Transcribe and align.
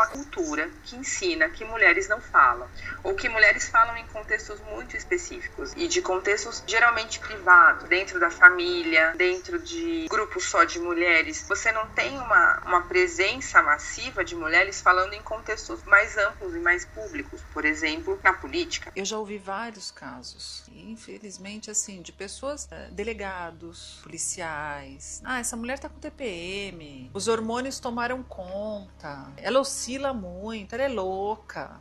uma 0.00 0.06
cultura 0.06 0.70
que 0.84 0.96
ensina 0.96 1.48
que 1.50 1.62
mulheres 1.62 2.08
não 2.08 2.20
falam, 2.20 2.66
ou 3.04 3.14
que 3.14 3.28
mulheres 3.28 3.68
falam 3.68 3.96
em 3.98 4.06
contextos 4.06 4.58
muito 4.60 4.96
específicos 4.96 5.74
e 5.76 5.86
de 5.86 6.00
contextos 6.00 6.62
geralmente 6.66 7.18
privados, 7.18 7.86
dentro 7.88 8.18
da 8.18 8.30
família, 8.30 9.12
dentro 9.16 9.58
de 9.58 10.06
grupos 10.08 10.44
só 10.44 10.64
de 10.64 10.78
mulheres. 10.78 11.44
Você 11.46 11.70
não 11.70 11.86
tem 11.88 12.16
uma, 12.16 12.60
uma 12.64 12.82
presença 12.82 13.62
massiva 13.62 14.24
de 14.24 14.34
mulheres 14.34 14.80
falando 14.80 15.12
em 15.12 15.20
contextos 15.22 15.84
mais 15.84 16.16
amplos 16.16 16.54
e 16.54 16.58
mais 16.58 16.86
públicos, 16.86 17.42
por 17.52 17.66
exemplo, 17.66 18.18
na 18.22 18.32
política. 18.32 18.90
Eu 18.96 19.04
já 19.04 19.18
ouvi 19.18 19.36
vários 19.36 19.90
casos, 19.90 20.64
infelizmente, 20.72 21.70
assim, 21.70 22.00
de 22.00 22.12
pessoas, 22.12 22.66
eh, 22.70 22.88
delegados, 22.90 24.00
policiais. 24.02 25.20
Ah, 25.24 25.40
essa 25.40 25.56
mulher 25.56 25.78
tá 25.78 25.88
com 25.88 25.98
TPM, 25.98 27.10
os 27.12 27.28
hormônios 27.28 27.78
tomaram 27.78 28.22
conta, 28.22 29.26
ela 29.36 29.60
oscila 29.60 29.89
muito, 29.98 30.74
ela 30.74 30.84
é 30.84 30.88
louca. 30.88 31.80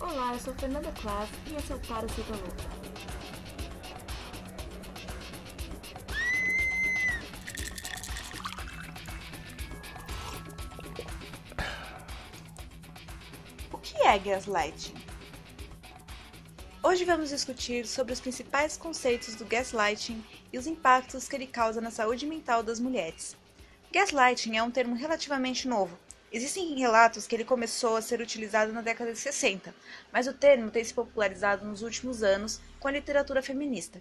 Olá, 0.00 0.32
eu 0.32 0.38
sou 0.38 0.54
Fernanda 0.54 0.92
Klaas 0.92 1.28
e 1.50 1.56
esse 1.56 1.72
é 1.72 1.76
o 1.76 1.80
Para 1.80 2.08
Ser 2.08 2.24
Louca. 2.30 2.80
é 14.10 14.18
gaslighting? 14.18 14.94
Hoje 16.82 17.04
vamos 17.04 17.28
discutir 17.28 17.86
sobre 17.86 18.12
os 18.12 18.20
principais 18.20 18.76
conceitos 18.76 19.36
do 19.36 19.44
gaslighting 19.44 20.24
e 20.52 20.58
os 20.58 20.66
impactos 20.66 21.28
que 21.28 21.36
ele 21.36 21.46
causa 21.46 21.80
na 21.80 21.90
saúde 21.90 22.26
mental 22.26 22.62
das 22.62 22.80
mulheres. 22.80 23.36
Gaslighting 23.92 24.56
é 24.56 24.62
um 24.62 24.70
termo 24.70 24.94
relativamente 24.94 25.66
novo. 25.66 25.98
Existem 26.32 26.78
relatos 26.78 27.26
que 27.26 27.34
ele 27.34 27.44
começou 27.44 27.96
a 27.96 28.02
ser 28.02 28.20
utilizado 28.20 28.72
na 28.72 28.82
década 28.82 29.12
de 29.12 29.18
60, 29.18 29.74
mas 30.12 30.28
o 30.28 30.32
termo 30.32 30.70
tem 30.70 30.84
se 30.84 30.94
popularizado 30.94 31.66
nos 31.66 31.82
últimos 31.82 32.22
anos 32.22 32.60
com 32.78 32.86
a 32.86 32.92
literatura 32.92 33.42
feminista. 33.42 34.00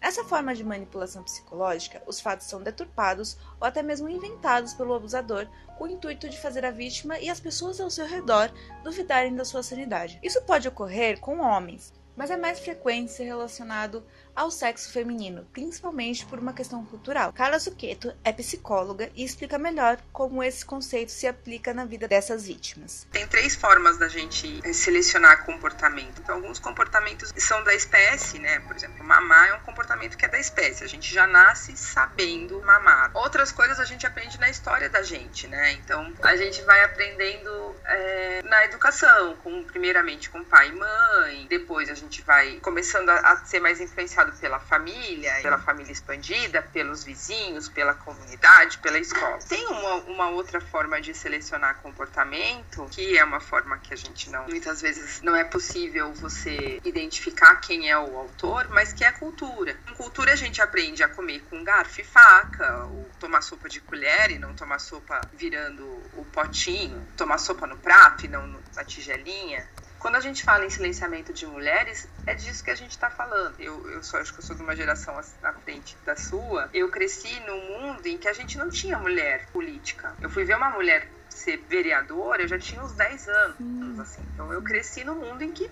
Nessa 0.00 0.24
forma 0.24 0.54
de 0.54 0.64
manipulação 0.64 1.22
psicológica, 1.22 2.02
os 2.06 2.20
fatos 2.20 2.46
são 2.46 2.62
deturpados 2.62 3.36
ou 3.60 3.66
até 3.66 3.82
mesmo 3.82 4.08
inventados 4.08 4.72
pelo 4.72 4.94
abusador 4.94 5.46
com 5.76 5.84
o 5.84 5.88
intuito 5.88 6.28
de 6.28 6.40
fazer 6.40 6.64
a 6.64 6.70
vítima 6.70 7.18
e 7.18 7.28
as 7.28 7.38
pessoas 7.38 7.80
ao 7.80 7.90
seu 7.90 8.06
redor 8.06 8.50
duvidarem 8.82 9.34
da 9.34 9.44
sua 9.44 9.62
sanidade. 9.62 10.18
Isso 10.22 10.40
pode 10.42 10.66
ocorrer 10.68 11.20
com 11.20 11.40
homens, 11.40 11.92
mas 12.16 12.30
é 12.30 12.36
mais 12.36 12.60
frequente 12.60 13.12
ser 13.12 13.24
relacionado 13.24 14.02
ao 14.34 14.50
sexo 14.50 14.92
feminino, 14.92 15.46
principalmente 15.52 16.24
por 16.26 16.38
uma 16.38 16.52
questão 16.52 16.84
cultural. 16.84 17.32
Carla 17.32 17.58
Zucchetto 17.58 18.12
é 18.24 18.32
psicóloga 18.32 19.10
e 19.14 19.24
explica 19.24 19.58
melhor 19.58 19.98
como 20.12 20.42
esse 20.42 20.64
conceito 20.64 21.12
se 21.12 21.26
aplica 21.26 21.74
na 21.74 21.84
vida 21.84 22.08
dessas 22.08 22.46
vítimas. 22.46 23.06
Tem 23.10 23.26
três 23.26 23.54
formas 23.54 23.98
da 23.98 24.08
gente 24.08 24.60
selecionar 24.74 25.44
comportamento. 25.44 26.20
Então, 26.20 26.36
alguns 26.36 26.58
comportamentos 26.58 27.32
são 27.36 27.62
da 27.64 27.74
espécie, 27.74 28.38
né? 28.38 28.60
Por 28.60 28.76
exemplo, 28.76 29.04
mamar 29.04 29.48
é 29.48 29.54
um 29.54 29.60
comportamento 29.60 30.16
que 30.16 30.24
é 30.24 30.28
da 30.28 30.38
espécie. 30.38 30.84
A 30.84 30.88
gente 30.88 31.12
já 31.12 31.26
nasce 31.26 31.76
sabendo 31.76 32.60
mamar. 32.62 33.10
Outras 33.14 33.52
coisas 33.52 33.78
a 33.80 33.84
gente 33.84 34.06
aprende 34.06 34.38
na 34.38 34.48
história 34.48 34.88
da 34.88 35.02
gente, 35.02 35.46
né? 35.46 35.72
Então, 35.72 36.12
a 36.22 36.36
gente 36.36 36.62
vai 36.62 36.84
aprendendo 36.84 37.74
é, 37.84 38.42
na 38.44 38.64
educação, 38.64 39.36
com 39.36 39.64
primeiramente 39.64 40.30
com 40.30 40.44
pai 40.44 40.68
e 40.68 40.72
mãe, 40.72 41.46
depois 41.48 41.88
a 41.88 41.94
gente 41.94 42.22
vai 42.22 42.58
começando 42.60 43.08
a, 43.08 43.32
a 43.32 43.36
ser 43.44 43.60
mais 43.60 43.80
influenciado 43.80 44.19
pela 44.26 44.58
família, 44.60 45.32
pela 45.42 45.58
família 45.58 45.92
expandida, 45.92 46.62
pelos 46.62 47.04
vizinhos, 47.04 47.68
pela 47.68 47.94
comunidade, 47.94 48.78
pela 48.78 48.98
escola. 48.98 49.38
Tem 49.48 49.66
uma, 49.66 49.94
uma 49.94 50.28
outra 50.30 50.60
forma 50.60 51.00
de 51.00 51.14
selecionar 51.14 51.76
comportamento, 51.76 52.86
que 52.90 53.16
é 53.16 53.24
uma 53.24 53.40
forma 53.40 53.78
que 53.78 53.92
a 53.92 53.96
gente 53.96 54.30
não, 54.30 54.46
muitas 54.46 54.80
vezes 54.80 55.20
não 55.22 55.34
é 55.34 55.44
possível 55.44 56.12
você 56.14 56.80
identificar 56.84 57.56
quem 57.56 57.90
é 57.90 57.98
o 57.98 58.18
autor, 58.18 58.68
mas 58.70 58.92
que 58.92 59.04
é 59.04 59.08
a 59.08 59.12
cultura. 59.12 59.76
Em 59.90 59.94
cultura 59.94 60.32
a 60.32 60.36
gente 60.36 60.60
aprende 60.60 61.02
a 61.02 61.08
comer 61.08 61.40
com 61.48 61.62
garfo 61.64 62.00
e 62.00 62.04
faca, 62.04 62.84
ou 62.84 63.08
tomar 63.18 63.42
sopa 63.42 63.68
de 63.68 63.80
colher 63.80 64.30
e 64.30 64.38
não 64.38 64.54
tomar 64.54 64.78
sopa 64.78 65.20
virando 65.32 65.84
o 66.14 66.24
potinho, 66.32 67.06
tomar 67.16 67.38
sopa 67.38 67.66
no 67.66 67.76
prato 67.76 68.24
e 68.24 68.28
não 68.28 68.60
na 68.74 68.84
tigelinha. 68.84 69.66
Quando 70.00 70.16
a 70.16 70.20
gente 70.20 70.42
fala 70.42 70.64
em 70.64 70.70
silenciamento 70.70 71.30
de 71.32 71.46
mulheres, 71.46 72.08
é 72.26 72.34
disso 72.34 72.64
que 72.64 72.70
a 72.70 72.74
gente 72.74 72.92
está 72.92 73.10
falando. 73.10 73.54
Eu, 73.58 73.86
eu 73.90 74.02
só 74.02 74.18
acho 74.18 74.32
que 74.32 74.40
eu 74.40 74.42
sou 74.42 74.56
de 74.56 74.62
uma 74.62 74.74
geração 74.74 75.14
à 75.42 75.52
frente 75.52 75.94
da 76.06 76.16
sua. 76.16 76.70
Eu 76.72 76.88
cresci 76.88 77.38
num 77.40 77.60
mundo 77.68 78.06
em 78.06 78.16
que 78.16 78.26
a 78.26 78.32
gente 78.32 78.56
não 78.56 78.70
tinha 78.70 78.98
mulher 78.98 79.46
política. 79.52 80.16
Eu 80.20 80.30
fui 80.30 80.44
ver 80.44 80.56
uma 80.56 80.70
mulher 80.70 81.06
ser 81.28 81.58
vereadora, 81.68 82.42
eu 82.42 82.48
já 82.48 82.58
tinha 82.58 82.82
uns 82.82 82.92
10 82.92 83.28
anos, 83.28 83.56
hum. 83.60 84.00
assim. 84.00 84.22
Então 84.32 84.50
eu 84.52 84.62
cresci 84.62 85.04
num 85.04 85.16
mundo 85.16 85.42
em 85.42 85.52
que 85.52 85.70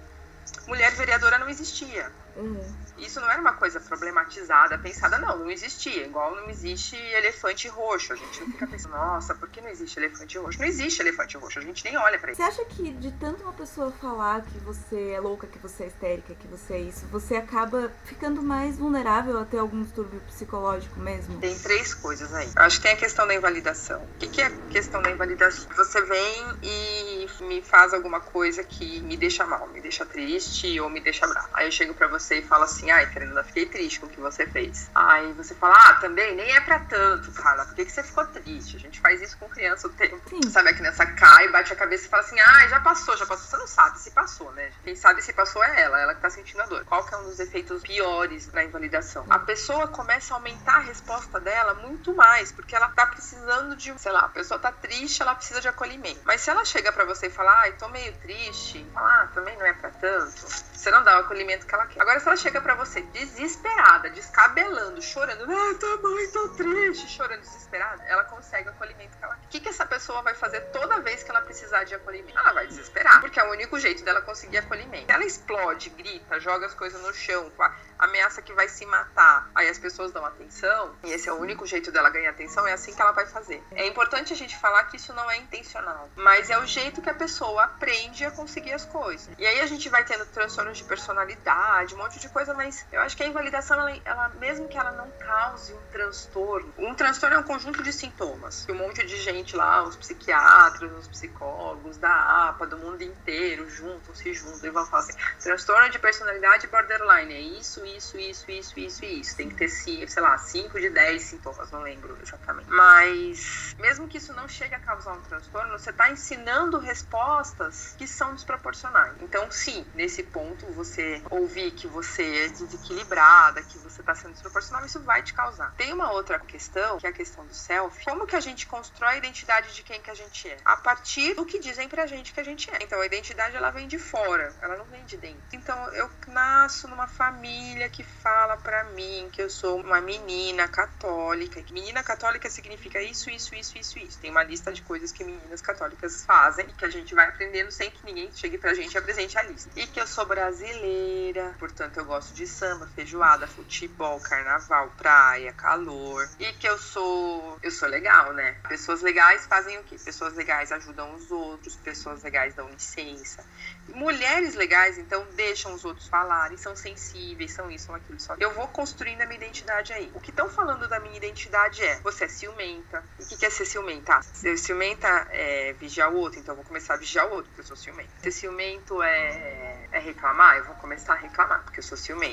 mulher 0.67 0.93
vereadora 0.93 1.39
não 1.39 1.49
existia. 1.49 2.13
Uhum. 2.37 2.77
Isso 2.99 3.21
não 3.21 3.31
era 3.31 3.41
uma 3.41 3.55
coisa 3.55 3.81
problematizada, 3.81 4.79
pensada, 4.79 5.19
não, 5.19 5.39
não 5.39 5.51
existia. 5.51 6.07
Igual 6.07 6.35
não 6.35 6.51
existe 6.51 6.97
elefante 6.97 7.69
roxo. 7.69 8.13
A 8.13 8.17
gente 8.17 8.41
não 8.41 8.47
fica 8.49 8.67
pensando, 8.67 8.93
nossa, 8.93 9.35
por 9.35 9.49
que 9.49 9.61
não 9.61 9.69
existe 9.69 9.99
elefante 9.99 10.39
roxo? 10.39 10.59
Não 10.59 10.67
existe 10.67 11.01
elefante 11.01 11.37
roxo, 11.37 11.59
a 11.59 11.63
gente 11.63 11.85
nem 11.85 11.97
olha 11.97 12.19
pra 12.19 12.33
isso. 12.33 12.43
Você 12.43 12.49
acha 12.49 12.65
que 12.65 12.93
de 12.93 13.13
tanto 13.13 13.43
uma 13.43 13.53
pessoa 13.53 13.91
falar 13.93 14.43
que 14.43 14.59
você 14.59 15.11
é 15.11 15.21
louca, 15.21 15.47
que 15.47 15.59
você 15.59 15.85
é 15.85 15.87
histérica, 15.87 16.35
que 16.35 16.47
você 16.49 16.75
é 16.75 16.81
isso, 16.81 17.07
você 17.07 17.37
acaba 17.37 17.91
ficando 18.05 18.43
mais 18.43 18.77
vulnerável 18.77 19.39
a 19.39 19.45
ter 19.45 19.59
algum 19.59 19.83
distúrbio 19.83 20.21
psicológico 20.27 20.99
mesmo? 21.01 21.39
Tem 21.41 21.57
três 21.59 21.95
coisas 21.95 22.33
aí. 22.35 22.49
Eu 22.55 22.63
acho 22.63 22.79
que 22.79 22.83
tem 22.83 22.93
a 22.93 22.97
questão 22.97 23.27
da 23.27 23.35
invalidação. 23.35 24.01
O 24.03 24.19
que, 24.19 24.29
que 24.29 24.41
é 24.41 24.47
a 24.47 24.51
questão 24.71 25.03
da 25.03 25.11
invalidação? 25.11 25.67
Você 25.77 26.01
vem 26.03 26.45
e 26.63 27.29
me 27.45 27.63
faz 27.63 27.95
alguma 27.95 28.21
coisa 28.21 28.65
que 28.65 29.01
me 29.01 29.17
deixa 29.17 29.47
mal, 29.47 29.67
me 29.69 29.81
deixa 29.81 30.05
triste 30.05 30.79
ou 30.81 30.89
me 30.89 31.01
deixa 31.01 31.27
bravo. 31.27 31.49
Aí 31.53 31.67
eu 31.67 31.73
chego 31.73 31.95
pra 31.95 32.09
você 32.09 32.39
e 32.39 32.43
fala 32.43 32.65
assim, 32.65 32.88
ai, 32.91 33.07
Fernanda, 33.07 33.43
fiquei 33.45 33.67
triste 33.67 34.01
com 34.01 34.07
o 34.07 34.09
que 34.09 34.21
você 34.21 34.47
fez. 34.47 34.91
Aí 34.95 35.33
você 35.33 35.55
fala, 35.55 35.75
ah, 35.77 35.95
também 35.95 36.35
nem 36.35 36.51
é 36.55 36.61
pra 36.61 36.81
tanto, 36.81 37.31
Carla, 37.33 37.65
por 37.65 37.75
que, 37.75 37.85
que 37.85 37.93
você 37.93 38.03
ficou 38.03 38.27
triste? 38.27 38.77
A 38.77 38.81
gente 38.81 39.01
faz 39.01 39.21
isso 39.21 39.37
com 39.39 39.49
criança 39.49 39.87
o 39.87 39.91
tempo. 39.91 40.21
Sim. 40.29 40.51
Sabe, 40.51 40.71
a 40.71 40.75
criança 40.75 41.07
cai, 41.07 41.49
bate 41.49 41.73
a 41.73 41.77
cabeça 41.77 42.07
e 42.07 42.09
fala 42.09 42.23
assim, 42.23 42.39
ai, 42.41 42.69
já 42.69 42.81
passou, 42.81 43.17
já 43.17 43.27
passou. 43.27 43.47
Você 43.47 43.57
não 43.57 43.67
sabe 43.67 43.99
se 43.99 44.11
passou, 44.11 44.53
né? 44.53 44.71
Quem 44.85 44.95
sabe 44.95 45.23
se 45.23 45.33
passou 45.33 45.63
é 45.63 45.83
ela, 45.83 46.01
ela 46.01 46.15
que 46.15 46.21
tá 46.21 46.31
sentindo 46.31 46.63
a 46.63 46.67
dor. 46.67 46.85
Qual 46.85 47.05
que 47.05 47.15
é 47.15 47.19
um 47.19 47.25
dos 47.25 47.41
efeitos 47.41 47.83
piores 47.83 48.53
na 48.53 48.65
invalidação? 48.65 49.25
A 49.29 49.39
pessoa 49.39 49.89
começa 49.89 50.35
a 50.35 50.37
aumentar 50.37 50.77
a 50.77 50.81
resposta 50.81 51.41
dela 51.41 51.75
muito 51.75 52.15
mais, 52.15 52.53
porque 52.53 52.75
ela 52.75 52.89
tá 52.89 53.07
precisando 53.07 53.77
de, 53.77 53.97
sei 53.99 54.13
lá, 54.13 54.21
a 54.21 54.29
pessoa 54.29 54.59
tá 54.59 54.73
triste, 54.73 55.23
ela 55.23 55.35
precisa 55.35 55.61
de 55.61 55.69
acolhimento. 55.69 56.21
Mas 56.25 56.41
se 56.41 56.51
ela 56.51 56.65
chega 56.65 56.93
para 56.93 57.05
você 57.05 57.27
e 57.27 57.31
fala, 57.31 57.61
ai, 57.61 57.73
tô 57.73 57.89
meio 57.89 58.13
triste, 58.19 58.87
fala, 58.93 59.23
ah, 59.23 59.27
também 59.35 59.57
não 59.57 59.67
é 59.67 59.73
pra 59.73 59.91
tanto, 59.91 60.47
você 60.73 60.91
não 60.91 61.03
dá 61.03 61.17
o 61.17 61.21
acolhimento 61.21 61.67
que 61.67 61.75
ela 61.75 61.87
quer. 61.87 62.01
Agora, 62.01 62.21
se 62.21 62.27
ela 62.27 62.37
chega 62.37 62.61
para 62.61 62.75
você 62.79 63.03
desesperada, 63.03 64.09
descabelando, 64.11 65.03
chorando, 65.03 65.45
ah, 65.45 65.75
tá 65.79 66.03
mãe, 66.03 66.29
triste, 66.57 67.09
chorando 67.09 67.41
desesperada, 67.41 68.03
ela 68.05 68.25
consegue 68.25 68.69
o 68.69 68.71
acolhimento 68.71 69.17
que 69.17 69.25
ela 69.25 69.35
quer. 69.35 69.47
O 69.47 69.49
que, 69.49 69.61
que 69.61 69.69
essa 69.69 69.85
pessoa 69.85 70.23
vai 70.23 70.35
fazer 70.35 70.61
toda 70.73 71.01
vez 71.01 71.23
que 71.23 71.31
ela 71.31 71.41
precisar 71.41 71.85
de 71.85 71.95
acolhimento? 71.95 72.39
Ela 72.39 72.53
vai 72.53 72.67
desesperar, 72.67 73.21
porque 73.21 73.41
é 73.41 73.45
o 73.45 73.51
único 73.51 73.79
jeito 73.79 74.05
dela 74.05 74.21
conseguir 74.23 74.59
acolhimento. 74.59 75.11
Ela 75.11 75.25
explode, 75.25 75.91
grita, 75.91 76.39
joga 76.39 76.67
as 76.67 76.75
coisas 76.75 77.01
no 77.03 77.13
chão, 77.13 77.51
ameaça 77.99 78.41
que 78.41 78.53
vai 78.53 78.69
se 78.69 78.87
matar. 78.87 79.51
Aí 79.55 79.69
as 79.69 79.79
pessoas 79.79 80.13
dão 80.13 80.25
atenção, 80.25 80.95
e 81.03 81.11
esse 81.11 81.29
é 81.29 81.33
o 81.33 81.37
único 81.37 81.67
jeito 81.67 81.91
dela 81.91 82.11
ganhar 82.11 82.31
atenção, 82.31 82.67
é 82.67 82.73
assim 82.73 82.95
que 82.95 83.03
ela 83.03 83.13
vai 83.13 83.27
fazer. 83.27 83.63
É 83.73 83.87
importante 83.87 84.33
a 84.33 84.37
gente 84.37 84.57
falar 84.57 84.85
que 84.85 84.97
isso 84.97 85.13
não 85.13 85.31
é 85.31 85.37
intencional, 85.37 86.09
mas 86.15 86.51
é 86.51 86.59
o 86.59 86.67
jeito 86.67 87.03
que 87.03 87.11
a 87.11 87.15
pessoa 87.15 87.65
aprende 87.65 88.25
a 88.25 88.31
conseguir 88.31 88.73
as 88.73 88.85
coisas. 88.85 89.29
E 89.37 89.47
aí 89.47 89.61
a 89.61 89.67
gente 89.67 89.89
vai 89.89 90.05
tendo 90.05 90.25
transtornos 90.27 90.79
de 90.79 90.85
personalidade, 90.85 91.95
um 91.95 91.99
monte 91.99 92.21
de 92.21 92.29
coisa, 92.29 92.55
eu 92.93 93.01
acho 93.01 93.17
que 93.17 93.23
a 93.23 93.27
invalidação, 93.27 93.79
ela, 93.79 94.01
ela 94.05 94.29
mesmo 94.41 94.69
que 94.69 94.77
ela 94.77 94.93
não 94.93 95.11
cause 95.11 95.73
um 95.73 95.81
transtorno, 95.91 96.73
um 96.79 96.95
transtorno 96.95 97.37
é 97.37 97.39
um 97.39 97.43
conjunto 97.43 97.83
de 97.83 97.93
sintomas. 97.93 98.67
Um 98.69 98.75
monte 98.75 99.05
de 99.07 99.17
gente 99.17 99.57
lá, 99.57 99.83
os 99.83 99.97
psiquiatras, 99.97 100.93
os 100.93 101.09
psicólogos 101.09 101.97
da 101.97 102.49
APA, 102.49 102.67
do 102.67 102.79
mundo 102.79 103.03
inteiro, 103.03 103.69
juntam, 103.71 104.15
se 104.15 104.33
juntam 104.35 104.69
e 104.69 104.71
vão 104.71 104.87
falar 104.87 105.03
assim, 105.03 105.15
transtorno 105.41 105.91
de 105.91 105.99
personalidade 105.99 106.67
borderline, 106.67 107.35
é 107.35 107.41
isso, 107.41 107.85
isso, 107.85 108.19
isso, 108.19 108.51
isso, 108.51 108.79
isso 108.79 109.05
isso. 109.05 109.37
Tem 109.37 109.49
que 109.49 109.55
ter, 109.55 109.69
sei 109.69 110.23
lá, 110.23 110.37
5 110.37 110.81
de 110.81 110.91
10 110.91 111.23
sintomas, 111.23 111.71
não 111.71 111.83
lembro 111.83 112.17
exatamente. 112.23 112.69
Mas, 112.69 113.75
mesmo 113.79 114.09
que 114.09 114.19
isso 114.19 114.33
não 114.33 114.49
chegue 114.49 114.75
a 114.75 114.81
causar 114.81 115.13
um 115.13 115.21
transtorno, 115.23 115.79
você 115.79 115.91
está 115.91 116.11
ensinando 116.11 116.79
respostas 116.79 117.95
que 117.97 118.07
são 118.07 118.35
desproporcionais. 118.35 119.15
Então, 119.21 119.51
sim, 119.51 119.87
nesse 119.95 120.23
ponto, 120.23 120.67
você 120.73 121.23
ouvir 121.31 121.71
que 121.73 121.87
você 121.87 122.49
desequilibrada, 122.67 123.63
que 123.63 123.79
você 123.79 124.01
está 124.01 124.15
sendo 124.15 124.33
desproporcional, 124.33 124.85
isso 124.85 125.01
vai 125.01 125.23
te 125.23 125.35
causar. 125.35 125.73
Tem 125.77 125.93
uma 125.93 126.13
outra 126.13 126.39
questão, 126.39 126.99
que 126.99 127.07
é 127.07 127.11
a 127.11 127.13
questão 127.13 127.47
do 127.47 127.55
self. 127.55 128.05
Como 128.05 128.27
que 128.27 128.37
a 128.37 128.41
gente 128.41 128.67
constrói 128.67 129.15
a 129.15 129.17
identidade 129.17 129.75
de 129.75 129.83
quem 129.83 130.01
que 130.01 130.11
a 130.11 130.15
gente 130.15 130.49
é? 130.49 130.57
A 130.65 130.77
partir 130.77 131.35
do 131.35 131.45
que 131.45 131.59
dizem 131.59 131.89
pra 131.89 132.07
gente 132.07 132.33
que 132.33 132.41
a 132.41 132.45
gente 132.45 132.71
é. 132.71 132.79
Então 132.83 133.01
a 133.01 133.07
identidade 133.07 133.57
ela 133.57 133.71
vem 133.71 133.87
de 133.87 133.99
fora, 133.99 134.55
ela 134.61 134.77
não 134.77 134.85
vem 134.87 135.05
de 135.05 135.17
dentro. 135.17 135.43
Então 135.53 135.77
eu 135.95 136.11
nasço 136.29 136.89
numa 136.89 137.07
família 137.07 137.89
que 137.89 138.03
fala 138.03 138.57
pra 138.57 138.85
mim 138.85 139.29
que 139.33 139.43
eu 139.43 139.51
sou 139.51 139.81
uma 139.81 140.01
menina 140.01 140.67
católica. 140.69 141.63
Menina 141.71 142.03
católica 142.03 142.49
significa 142.51 143.01
isso, 143.03 143.31
isso, 143.31 143.55
isso, 143.55 143.79
isso, 143.79 143.99
isso. 143.99 144.19
Tem 144.19 144.31
uma 144.31 144.43
lista 144.43 144.73
de 144.73 144.83
coisas 144.83 145.13
que 145.13 145.25
meninas 145.25 145.61
católicas 145.61 146.25
fazem 146.25 146.67
e 146.69 146.73
que 146.73 146.85
a 146.85 146.91
gente 146.91 147.15
vai 147.15 147.29
aprendendo 147.29 147.71
sem 147.71 147.91
que 147.91 148.05
ninguém 148.05 148.31
chegue 148.35 148.59
pra 148.59 148.75
gente 148.75 148.95
e 148.95 148.99
apresente 148.99 149.39
a 149.39 149.43
lista. 149.43 149.71
E 149.77 149.87
que 149.87 150.01
eu 150.01 150.07
sou 150.07 150.27
brasileira, 150.27 151.55
portanto 151.59 151.99
eu 151.99 152.05
gosto 152.05 152.35
de 152.35 152.47
samba, 152.49 152.87
feijoada, 152.95 153.47
futebol, 153.47 154.19
carnaval, 154.21 154.93
praia, 154.97 155.53
calor. 155.53 156.29
E 156.39 156.53
que 156.55 156.69
eu 156.69 156.79
sou. 156.79 157.59
Eu 157.63 157.71
sou 157.71 157.89
legal, 157.89 158.33
né? 158.33 158.57
Pessoas 158.69 159.03
legais 159.03 159.47
fazem 159.47 159.79
o 159.79 159.85
quê? 159.85 159.97
Pessoas 160.03 160.35
legais 160.35 160.73
ajudam 160.73 161.15
os 161.15 161.31
outros, 161.31 161.77
pessoas 161.77 162.23
legais 162.23 162.55
dão 162.55 162.69
licença. 162.69 163.45
Mulheres 163.89 164.55
legais, 164.55 164.99
então, 164.99 165.27
deixam 165.35 165.73
os 165.75 165.85
outros 165.85 166.09
falarem, 166.09 166.57
são 166.57 166.77
sensíveis, 166.77 167.53
são 167.53 167.71
isso, 167.71 167.87
são 167.87 167.95
aquilo. 167.95 168.21
Só. 168.21 168.35
Eu 168.39 168.53
vou 168.53 168.67
construindo 168.69 169.23
a 169.23 169.27
minha 169.27 169.39
identidade 169.39 169.93
aí. 169.93 170.11
O 170.15 170.21
que 170.21 170.31
estão 170.31 170.49
falando 170.49 170.89
da 170.89 170.99
minha 171.01 171.17
identidade 171.17 171.83
é: 171.83 172.01
você 172.01 172.25
é 172.25 172.29
ciumenta. 172.29 173.03
E 173.19 173.23
o 173.23 173.27
que, 173.27 173.37
que 173.37 173.47
é 173.47 173.51
ser 173.51 173.65
ciumenta? 173.65 174.21
Ser 174.23 174.57
ciumenta 174.59 175.09
é 175.31 175.73
vigiar 175.75 176.13
o 176.13 176.17
outro, 176.17 176.39
então 176.39 176.53
eu 176.53 176.57
vou 176.57 176.65
começar 176.65 176.95
a 176.95 176.97
vigiar 176.97 177.27
o 177.27 177.31
outro, 177.31 177.47
porque 177.47 177.61
eu 177.61 177.67
sou 177.67 177.77
ciumenta. 177.77 178.11
Ser 178.23 178.31
ciumento 178.31 179.03
é, 179.03 179.89
é 179.93 179.99
reclamar, 179.99 180.59
eu 180.59 180.65
vou 180.65 180.75
começar 180.77 181.15
a 181.15 181.17
reclamar, 181.17 181.63
porque 181.65 181.81
eu 181.81 181.85
sou 181.85 181.97
ciumenta. 181.97 182.28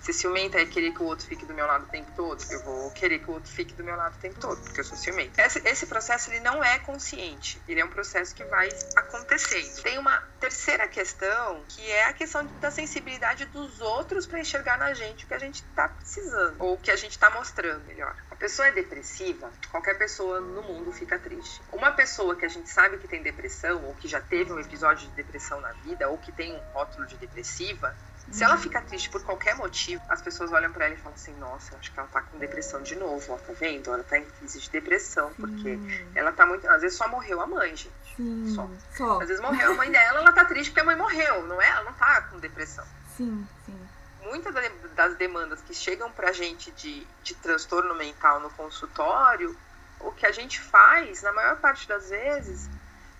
Se 0.00 0.14
ciumenta 0.14 0.58
é 0.58 0.64
querer 0.64 0.92
que 0.92 1.02
o 1.02 1.06
outro 1.06 1.26
fique 1.26 1.44
do 1.44 1.52
meu 1.52 1.66
lado 1.66 1.84
o 1.84 1.88
tempo 1.88 2.10
todo, 2.16 2.42
eu 2.50 2.62
vou 2.64 2.90
querer 2.90 3.18
que 3.18 3.30
o 3.30 3.34
outro 3.34 3.52
fique 3.52 3.74
do 3.74 3.84
meu 3.84 3.94
lado 3.94 4.16
o 4.16 4.18
tempo 4.18 4.40
todo, 4.40 4.58
porque 4.62 4.80
eu 4.80 4.84
sou 4.84 4.96
ciumenta. 4.96 5.42
Esse, 5.42 5.60
esse 5.68 5.86
processo 5.86 6.30
ele 6.30 6.40
não 6.40 6.64
é 6.64 6.78
consciente, 6.78 7.60
ele 7.68 7.80
é 7.80 7.84
um 7.84 7.90
processo 7.90 8.34
que 8.34 8.42
vai 8.44 8.68
acontecendo. 8.96 9.82
Tem 9.82 9.98
uma 9.98 10.16
terceira 10.40 10.88
questão, 10.88 11.62
que 11.68 11.86
é 11.90 12.06
a 12.06 12.14
questão 12.14 12.46
da 12.60 12.70
sensibilidade 12.70 13.44
dos 13.46 13.80
outros 13.80 14.26
para 14.26 14.40
enxergar 14.40 14.78
na 14.78 14.94
gente 14.94 15.26
o 15.26 15.28
que 15.28 15.34
a 15.34 15.38
gente 15.38 15.56
está 15.56 15.88
precisando, 15.88 16.56
ou 16.58 16.74
o 16.74 16.78
que 16.78 16.90
a 16.90 16.96
gente 16.96 17.12
está 17.12 17.28
mostrando, 17.30 17.84
melhor. 17.84 18.16
A 18.30 18.36
pessoa 18.36 18.68
é 18.68 18.72
depressiva, 18.72 19.52
qualquer 19.70 19.98
pessoa 19.98 20.40
no 20.40 20.62
mundo 20.62 20.90
fica 20.92 21.18
triste. 21.18 21.60
Uma 21.70 21.92
pessoa 21.92 22.34
que 22.34 22.46
a 22.46 22.48
gente 22.48 22.70
sabe 22.70 22.96
que 22.96 23.06
tem 23.06 23.22
depressão, 23.22 23.84
ou 23.84 23.94
que 23.94 24.08
já 24.08 24.20
teve 24.20 24.50
um 24.50 24.58
episódio 24.58 25.06
de 25.08 25.14
depressão 25.14 25.60
na 25.60 25.72
vida, 25.72 26.08
ou 26.08 26.16
que 26.16 26.32
tem 26.32 26.54
um 26.54 26.60
rótulo 26.72 27.06
de 27.06 27.18
depressiva, 27.18 27.94
se 28.30 28.44
ela 28.44 28.56
fica 28.56 28.80
triste 28.80 29.10
por 29.10 29.22
qualquer 29.24 29.54
motivo, 29.56 30.00
as 30.08 30.22
pessoas 30.22 30.52
olham 30.52 30.72
para 30.72 30.84
ela 30.86 30.94
e 30.94 30.98
falam 30.98 31.14
assim: 31.14 31.34
Nossa, 31.34 31.76
acho 31.76 31.92
que 31.92 31.98
ela 31.98 32.08
tá 32.08 32.22
com 32.22 32.38
depressão 32.38 32.82
de 32.82 32.94
novo, 32.96 33.32
ó, 33.32 33.36
tá 33.38 33.52
vendo? 33.52 33.92
Ela 33.92 34.04
tá 34.04 34.18
em 34.18 34.24
crise 34.24 34.60
de 34.60 34.70
depressão, 34.70 35.32
porque 35.34 35.78
ela 36.14 36.32
tá 36.32 36.46
muito. 36.46 36.68
Às 36.68 36.82
vezes 36.82 36.96
só 36.96 37.08
morreu 37.08 37.40
a 37.40 37.46
mãe, 37.46 37.74
gente. 37.76 37.92
Sim, 38.16 38.54
Só. 38.54 38.68
só. 38.96 39.20
Às 39.20 39.28
vezes 39.28 39.42
morreu 39.42 39.72
a 39.72 39.74
mãe 39.74 39.90
dela, 39.90 40.20
ela 40.20 40.32
tá 40.32 40.44
triste 40.44 40.70
porque 40.70 40.80
a 40.80 40.84
mãe 40.84 40.96
morreu, 40.96 41.42
não 41.46 41.60
é? 41.60 41.68
Ela 41.68 41.84
não 41.84 41.92
tá 41.94 42.20
com 42.22 42.38
depressão. 42.38 42.84
Sim, 43.16 43.46
sim. 43.66 43.88
Muitas 44.22 44.52
da- 44.54 44.68
das 44.94 45.14
demandas 45.16 45.60
que 45.62 45.72
chegam 45.74 46.10
pra 46.12 46.30
gente 46.32 46.70
de, 46.72 47.06
de 47.22 47.34
transtorno 47.36 47.94
mental 47.94 48.38
no 48.40 48.50
consultório, 48.50 49.56
o 50.00 50.12
que 50.12 50.26
a 50.26 50.32
gente 50.32 50.60
faz, 50.60 51.22
na 51.22 51.32
maior 51.32 51.56
parte 51.56 51.88
das 51.88 52.10
vezes, 52.10 52.68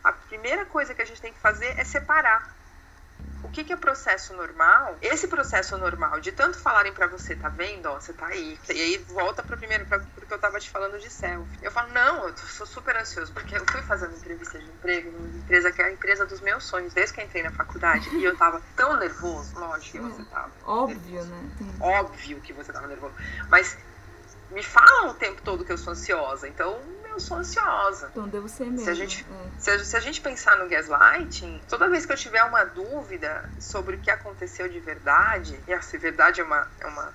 a 0.04 0.12
primeira 0.12 0.64
coisa 0.66 0.94
que 0.94 1.02
a 1.02 1.04
gente 1.04 1.20
tem 1.20 1.32
que 1.32 1.38
fazer 1.40 1.66
é 1.78 1.84
separar. 1.84 2.54
O 3.42 3.48
que, 3.48 3.64
que 3.64 3.72
é 3.72 3.76
processo 3.76 4.34
normal? 4.34 4.98
Esse 5.00 5.26
processo 5.28 5.76
normal 5.78 6.20
de 6.20 6.32
tanto 6.32 6.58
falarem 6.58 6.92
pra 6.92 7.06
você, 7.06 7.34
tá 7.34 7.48
vendo? 7.48 7.86
Ó, 7.86 8.00
você 8.00 8.12
tá 8.12 8.26
aí. 8.26 8.58
E 8.68 8.80
aí 8.80 9.04
volta 9.08 9.42
pro 9.42 9.56
primeiro, 9.56 9.86
porque 9.86 10.34
eu 10.34 10.38
tava 10.38 10.60
te 10.60 10.70
falando 10.70 10.98
de 10.98 11.10
self. 11.10 11.48
Eu 11.62 11.70
falo, 11.70 11.92
não, 11.92 12.28
eu 12.28 12.36
sou 12.36 12.66
super 12.66 12.96
ansioso, 12.96 13.32
porque 13.32 13.56
eu 13.56 13.64
fui 13.70 13.82
fazendo 13.82 14.14
entrevista 14.14 14.58
de 14.58 14.66
emprego 14.66 15.10
numa 15.10 15.28
empresa 15.28 15.72
que 15.72 15.80
é 15.80 15.86
a 15.86 15.92
empresa 15.92 16.26
dos 16.26 16.40
meus 16.40 16.64
sonhos, 16.64 16.92
desde 16.92 17.14
que 17.14 17.20
eu 17.20 17.24
entrei 17.24 17.42
na 17.42 17.50
faculdade. 17.50 18.08
E 18.16 18.24
eu 18.24 18.36
tava 18.36 18.60
tão 18.76 18.96
nervoso, 18.96 19.58
lógico 19.58 19.92
que 19.92 20.00
você 20.00 20.24
tava. 20.24 20.52
Óbvio, 20.64 21.24
né? 21.24 21.50
Sim. 21.58 21.76
Óbvio 21.80 22.40
que 22.40 22.52
você 22.52 22.72
tava 22.72 22.86
nervoso. 22.86 23.14
Mas 23.48 23.76
me 24.50 24.62
falam 24.62 25.10
o 25.10 25.14
tempo 25.14 25.40
todo 25.42 25.64
que 25.64 25.72
eu 25.72 25.78
sou 25.78 25.92
ansiosa, 25.92 26.48
então 26.48 26.99
eu 27.10 27.20
sou 27.20 27.36
ansiosa. 27.38 28.08
Então 28.12 28.28
devo 28.28 28.48
ser 28.48 28.64
mesmo. 28.66 28.88
a 28.90 28.94
gente- 28.94 29.26
é. 29.30 29.60
Se 29.60 29.70
a, 29.70 29.84
se 29.84 29.96
a 29.96 30.00
gente 30.00 30.20
pensar 30.20 30.56
no 30.56 30.68
gaslighting, 30.68 31.60
toda 31.68 31.88
vez 31.88 32.06
que 32.06 32.12
eu 32.12 32.16
tiver 32.16 32.42
uma 32.44 32.64
dúvida 32.64 33.48
sobre 33.58 33.96
o 33.96 34.00
que 34.00 34.10
aconteceu 34.10 34.68
de 34.68 34.80
verdade, 34.80 35.58
e 35.68 35.72
ah, 35.72 35.82
se 35.82 35.98
verdade 35.98 36.40
é 36.40 36.44
uma, 36.44 36.66
é 36.80 36.86
uma, 36.86 37.12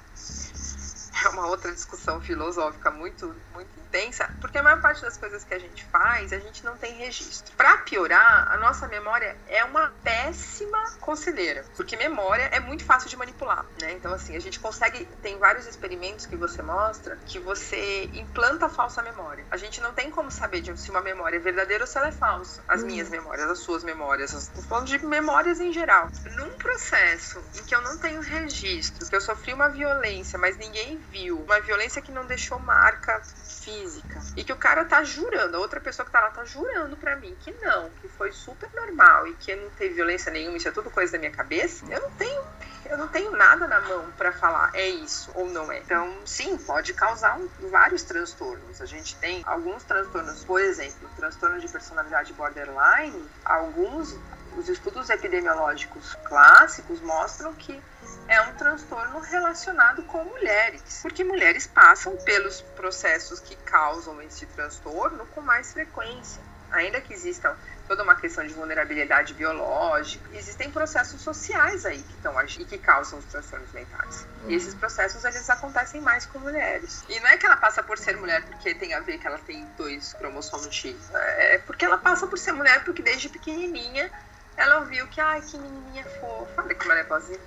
é 1.23 1.29
uma 1.29 1.47
outra 1.47 1.71
discussão 1.71 2.19
filosófica 2.19 2.91
muito, 2.91 3.41
muito 3.53 3.79
intensa, 3.79 4.29
porque 4.41 4.57
a 4.57 4.63
maior 4.63 4.81
parte 4.81 5.01
das 5.01 5.17
coisas 5.17 5.44
que 5.45 5.53
a 5.53 5.59
gente 5.59 5.83
faz, 5.85 6.33
a 6.33 6.39
gente 6.39 6.63
não 6.63 6.77
tem 6.77 6.94
registro. 6.97 7.56
Para 7.56 7.77
piorar, 7.79 8.47
a 8.51 8.57
nossa 8.57 8.88
memória 8.88 9.38
é 9.47 9.63
uma 9.63 9.89
péssima 10.03 10.77
conselheira, 11.00 11.65
porque 11.75 11.95
memória 11.95 12.44
é 12.51 12.59
muito 12.59 12.83
fácil 12.83 13.09
de 13.09 13.15
manipular, 13.17 13.65
né? 13.81 13.91
Então, 13.94 14.13
assim, 14.13 14.35
a 14.35 14.39
gente 14.39 14.59
consegue, 14.59 15.06
tem 15.21 15.38
vários 15.39 15.65
experimentos 15.65 16.25
que 16.25 16.35
você 16.35 16.62
mostra 16.62 17.17
que 17.25 17.39
você 17.39 18.09
implanta 18.13 18.67
falsa 18.69 19.01
memória. 19.01 19.45
A 19.51 19.57
gente 19.57 19.79
não 19.81 19.94
tem 19.94 20.09
como 20.12 20.29
saber 20.31 20.62
de 20.62 20.75
se 20.77 20.91
uma 20.91 21.01
memória 21.01 21.38
é 21.38 21.39
verdadeira 21.39 21.83
ou 21.83 21.88
se 21.88 21.97
ela 21.97 22.07
é 22.07 22.12
falsa. 22.12 22.63
As 22.67 22.83
Hum. 22.83 22.88
minhas 22.88 23.09
memórias, 23.09 23.50
as 23.50 23.59
suas 23.59 23.83
memórias, 23.83 24.33
as- 24.33 24.47
tô 24.50 24.62
falando 24.62 24.88
de 24.88 25.03
memórias 25.06 25.59
em 25.59 25.71
geral. 25.71 26.09
Num 26.35 26.50
processo 26.57 27.44
em 27.56 27.63
que 27.63 27.75
eu 27.75 27.81
não 27.81 27.97
tenho 27.97 28.21
registro, 28.21 29.07
que 29.07 29.15
eu 29.15 29.21
sofri 29.21 29.53
uma 29.53 29.69
violência, 29.69 30.38
mas 30.39 30.57
ninguém 30.57 31.04
uma 31.31 31.59
violência 31.61 32.01
que 32.01 32.11
não 32.11 32.25
deixou 32.25 32.59
marca 32.59 33.21
física, 33.63 34.21
e 34.35 34.43
que 34.43 34.51
o 34.53 34.57
cara 34.57 34.83
tá 34.85 35.03
jurando, 35.03 35.55
a 35.55 35.59
outra 35.59 35.79
pessoa 35.79 36.05
que 36.05 36.11
tá 36.11 36.19
lá 36.21 36.29
tá 36.29 36.43
jurando 36.43 36.97
pra 36.97 37.15
mim 37.15 37.35
que 37.39 37.51
não, 37.61 37.89
que 38.01 38.07
foi 38.09 38.31
super 38.31 38.69
normal 38.73 39.27
e 39.27 39.33
que 39.35 39.55
não 39.55 39.69
teve 39.71 39.95
violência 39.95 40.31
nenhuma, 40.31 40.57
isso 40.57 40.67
é 40.67 40.71
tudo 40.71 40.89
coisa 40.91 41.13
da 41.13 41.17
minha 41.17 41.31
cabeça, 41.31 41.85
eu 41.89 42.01
não 42.01 42.11
tenho 42.11 42.43
eu 42.87 42.99
não 42.99 43.07
tenho 43.07 43.31
nada 43.31 43.67
na 43.67 43.81
mão 43.81 44.11
pra 44.15 44.31
falar 44.31 44.69
é 44.75 44.87
isso 44.87 45.31
ou 45.33 45.49
não 45.49 45.71
é. 45.71 45.79
Então, 45.79 46.19
sim, 46.23 46.55
pode 46.55 46.93
causar 46.93 47.35
um- 47.35 47.49
vários 47.71 48.03
transtornos. 48.03 48.79
A 48.79 48.85
gente 48.85 49.15
tem 49.15 49.41
alguns 49.43 49.83
transtornos, 49.83 50.43
por 50.43 50.61
exemplo, 50.61 51.09
transtorno 51.15 51.59
de 51.59 51.67
personalidade 51.67 52.31
borderline, 52.33 53.27
alguns 53.43 54.15
os 54.55 54.69
estudos 54.69 55.09
epidemiológicos 55.09 56.15
clássicos 56.25 57.01
mostram 57.01 57.53
que 57.55 57.81
é 58.27 58.42
um 58.42 58.54
transtorno 58.54 59.19
relacionado 59.19 60.04
com 60.04 60.24
mulheres, 60.24 61.00
porque 61.01 61.24
mulheres 61.24 61.68
passam 61.68 62.16
pelos 62.18 62.62
processos 62.62 63.39
que 63.39 63.56
causam 63.57 64.22
esse 64.22 64.45
transtorno 64.48 65.25
com 65.27 65.42
mais 65.42 65.74
frequência. 65.74 66.42
Ainda 66.72 67.00
que 67.00 67.13
exista 67.13 67.56
toda 67.88 68.01
uma 68.01 68.16
questão 68.16 68.45
de 68.45 68.54
vulnerabilidade 68.54 69.33
biológica, 69.36 70.27
existem 70.33 70.72
processos 70.72 71.22
sociais 71.22 71.86
aí 71.86 72.01
que 72.01 72.13
estão 72.13 72.36
e 72.42 72.66
que 72.66 72.77
causam 72.80 73.19
os 73.19 73.25
transtornos 73.25 73.72
mentais. 73.72 74.25
E 74.48 74.56
esses 74.56 74.74
processos 74.74 75.24
eles 75.24 75.48
acontecem 75.50 76.01
mais 76.01 76.25
com 76.25 76.39
mulheres. 76.39 77.04
E 77.07 77.19
não 77.19 77.27
é 77.27 77.38
que 77.38 77.45
ela 77.45 77.57
passa 77.57 77.83
por 77.83 77.98
ser 77.98 78.18
mulher 78.18 78.44
porque 78.44 78.74
tem 78.74 78.94
a 78.96 79.00
ver 79.00 79.20
que 79.20 79.27
ela 79.27 79.38
tem 79.38 79.65
dois 79.77 80.13
cromossomos 80.13 80.74
X, 80.74 80.96
é 81.13 81.60
porque 81.60 81.86
ela 81.86 81.98
passa 81.98 82.25
por 82.25 82.38
ser 82.38 82.51
mulher 82.53 82.84
porque 82.84 83.03
desde 83.03 83.29
pequenininha 83.29 84.12
ela 84.58 84.79
ouviu 84.79 85.05
que, 85.08 85.22
ai, 85.22 85.41
que 85.41 85.58
menininha 85.58 86.03
fofa, 86.20 86.63
olha 86.63 86.75
como 86.75 86.91
ela 86.91 87.01
é 87.01 87.03
boazinha. 87.03 87.39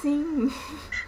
Sim. 0.00 0.52